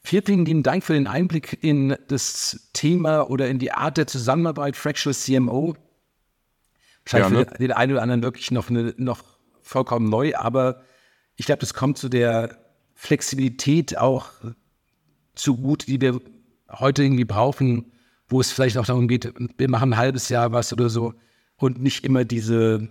Vielen 0.00 0.44
lieben 0.44 0.62
Dank 0.62 0.84
für 0.84 0.94
den 0.94 1.06
Einblick 1.06 1.58
in 1.62 1.96
das 2.08 2.70
Thema 2.72 3.28
oder 3.28 3.48
in 3.48 3.58
die 3.58 3.72
Art 3.72 3.96
der 3.96 4.06
Zusammenarbeit 4.06 4.76
Fractional 4.76 5.14
CMO. 5.14 5.76
Wahrscheinlich 7.04 7.38
ja, 7.38 7.44
ne? 7.44 7.56
für 7.56 7.58
den 7.58 7.72
einen 7.72 7.92
oder 7.92 8.02
anderen 8.02 8.22
wirklich 8.22 8.50
noch, 8.50 8.70
eine, 8.70 8.94
noch 8.96 9.22
vollkommen 9.62 10.08
neu, 10.08 10.34
aber 10.34 10.82
ich 11.36 11.46
glaube, 11.46 11.60
das 11.60 11.74
kommt 11.74 11.98
zu 11.98 12.08
der 12.08 12.58
Flexibilität 12.94 13.98
auch 13.98 14.30
zugute, 15.34 15.86
die 15.86 16.00
wir 16.00 16.20
heute 16.70 17.02
irgendwie 17.02 17.24
brauchen, 17.24 17.92
wo 18.28 18.40
es 18.40 18.50
vielleicht 18.50 18.76
auch 18.76 18.86
darum 18.86 19.08
geht, 19.08 19.32
wir 19.56 19.70
machen 19.70 19.92
ein 19.92 19.98
halbes 19.98 20.28
Jahr 20.28 20.52
was 20.52 20.72
oder 20.72 20.88
so 20.90 21.14
und 21.56 21.80
nicht 21.80 22.04
immer 22.04 22.24
diese 22.24 22.88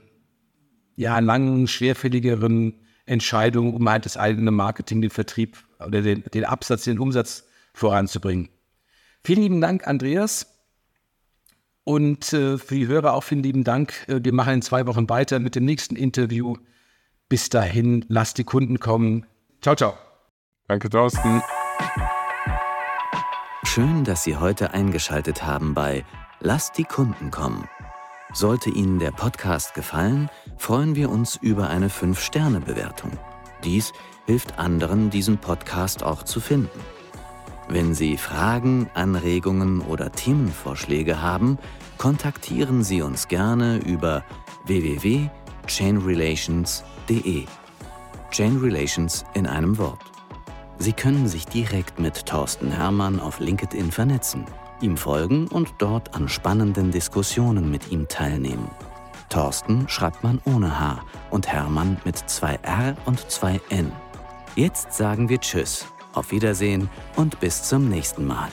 ja, 0.96 1.20
langen, 1.20 1.68
schwerfälligeren 1.68 2.80
Entscheidungen, 3.08 3.74
um 3.74 3.90
halt 3.90 4.06
das 4.06 4.18
eigene 4.18 4.52
Marketing, 4.52 5.02
den 5.02 5.10
Vertrieb 5.10 5.58
oder 5.80 6.02
den, 6.02 6.24
den 6.34 6.46
Absatz, 6.46 6.84
den 6.84 7.00
Umsatz 7.00 7.46
voranzubringen. 7.74 8.50
Vielen 9.24 9.42
lieben 9.42 9.62
Dank, 9.62 9.88
Andreas. 9.88 10.54
Und 11.84 12.34
äh, 12.34 12.58
für 12.58 12.76
die 12.76 12.88
Hörer 12.88 13.14
auch 13.14 13.24
vielen 13.24 13.44
lieben 13.44 13.64
Dank. 13.64 14.06
Äh, 14.08 14.20
wir 14.24 14.34
machen 14.34 14.56
in 14.56 14.62
zwei 14.62 14.86
Wochen 14.88 15.10
weiter 15.10 15.40
mit 15.40 15.56
dem 15.56 15.66
nächsten 15.66 15.96
Interview. 15.96 16.58
Bis 17.30 17.50
dahin, 17.50 18.06
lasst 18.10 18.38
die 18.38 18.44
Kunden 18.44 18.80
kommen. 18.80 19.26
Ciao, 19.62 19.76
ciao. 19.76 19.98
Danke, 20.68 20.90
Thorsten. 20.90 21.42
Schön, 23.64 24.04
dass 24.04 24.24
Sie 24.24 24.36
heute 24.36 24.74
eingeschaltet 24.74 25.44
haben 25.44 25.74
bei 25.74 26.06
Lasst 26.40 26.78
die 26.78 26.84
Kunden 26.84 27.32
kommen. 27.32 27.68
Sollte 28.34 28.70
Ihnen 28.70 29.00
der 29.00 29.12
Podcast 29.12 29.74
gefallen, 29.74 30.30
freuen 30.58 30.96
wir 30.96 31.10
uns 31.10 31.38
über 31.38 31.70
eine 31.70 31.88
5-Sterne-Bewertung. 31.88 33.12
Dies 33.64 33.94
hilft 34.26 34.60
anderen, 34.60 35.10
diesen 35.10 35.38
Podcast 35.38 36.04
auch 36.04 36.24
zu 36.24 36.42
finden. 36.42 36.82
Wenn 37.70 37.96
Sie 37.96 38.18
Fragen, 38.18 38.90
Anregungen 38.94 39.80
oder 39.82 40.12
Themenvorschläge 40.12 41.22
haben, 41.22 41.58
kontaktieren 41.98 42.84
Sie 42.84 43.02
uns 43.02 43.30
gerne 43.30 43.78
über 43.78 44.26
www.chainrelations.de. 44.66 47.46
Chain 48.30 48.58
Relations 48.58 49.24
in 49.34 49.48
einem 49.48 49.78
Wort. 49.78 50.02
Sie 50.80 50.94
können 50.94 51.28
sich 51.28 51.46
direkt 51.46 52.00
mit 52.00 52.26
Thorsten 52.26 52.72
Hermann 52.72 53.20
auf 53.20 53.40
LinkedIn 53.40 53.92
vernetzen, 53.92 54.46
ihm 54.82 54.98
folgen 54.98 55.48
und 55.48 55.74
dort 55.78 56.16
an 56.16 56.30
spannenden 56.30 56.92
Diskussionen 56.92 57.70
mit 57.72 57.92
ihm 57.92 58.08
teilnehmen. 58.08 58.70
Thorsten 59.30 59.88
schreibt 59.90 60.24
man 60.24 60.40
ohne 60.46 60.80
H 60.80 61.04
und 61.32 61.48
Hermann 61.48 61.98
mit 62.06 62.18
zwei 62.18 62.56
R 62.64 62.96
und 63.06 63.30
zwei 63.30 63.60
N. 63.70 63.92
Jetzt 64.56 64.94
sagen 64.94 65.30
wir 65.30 65.40
Tschüss, 65.40 65.86
auf 66.14 66.32
Wiedersehen 66.32 66.90
und 67.16 67.40
bis 67.40 67.64
zum 67.64 67.90
nächsten 67.90 68.26
Mal. 68.26 68.50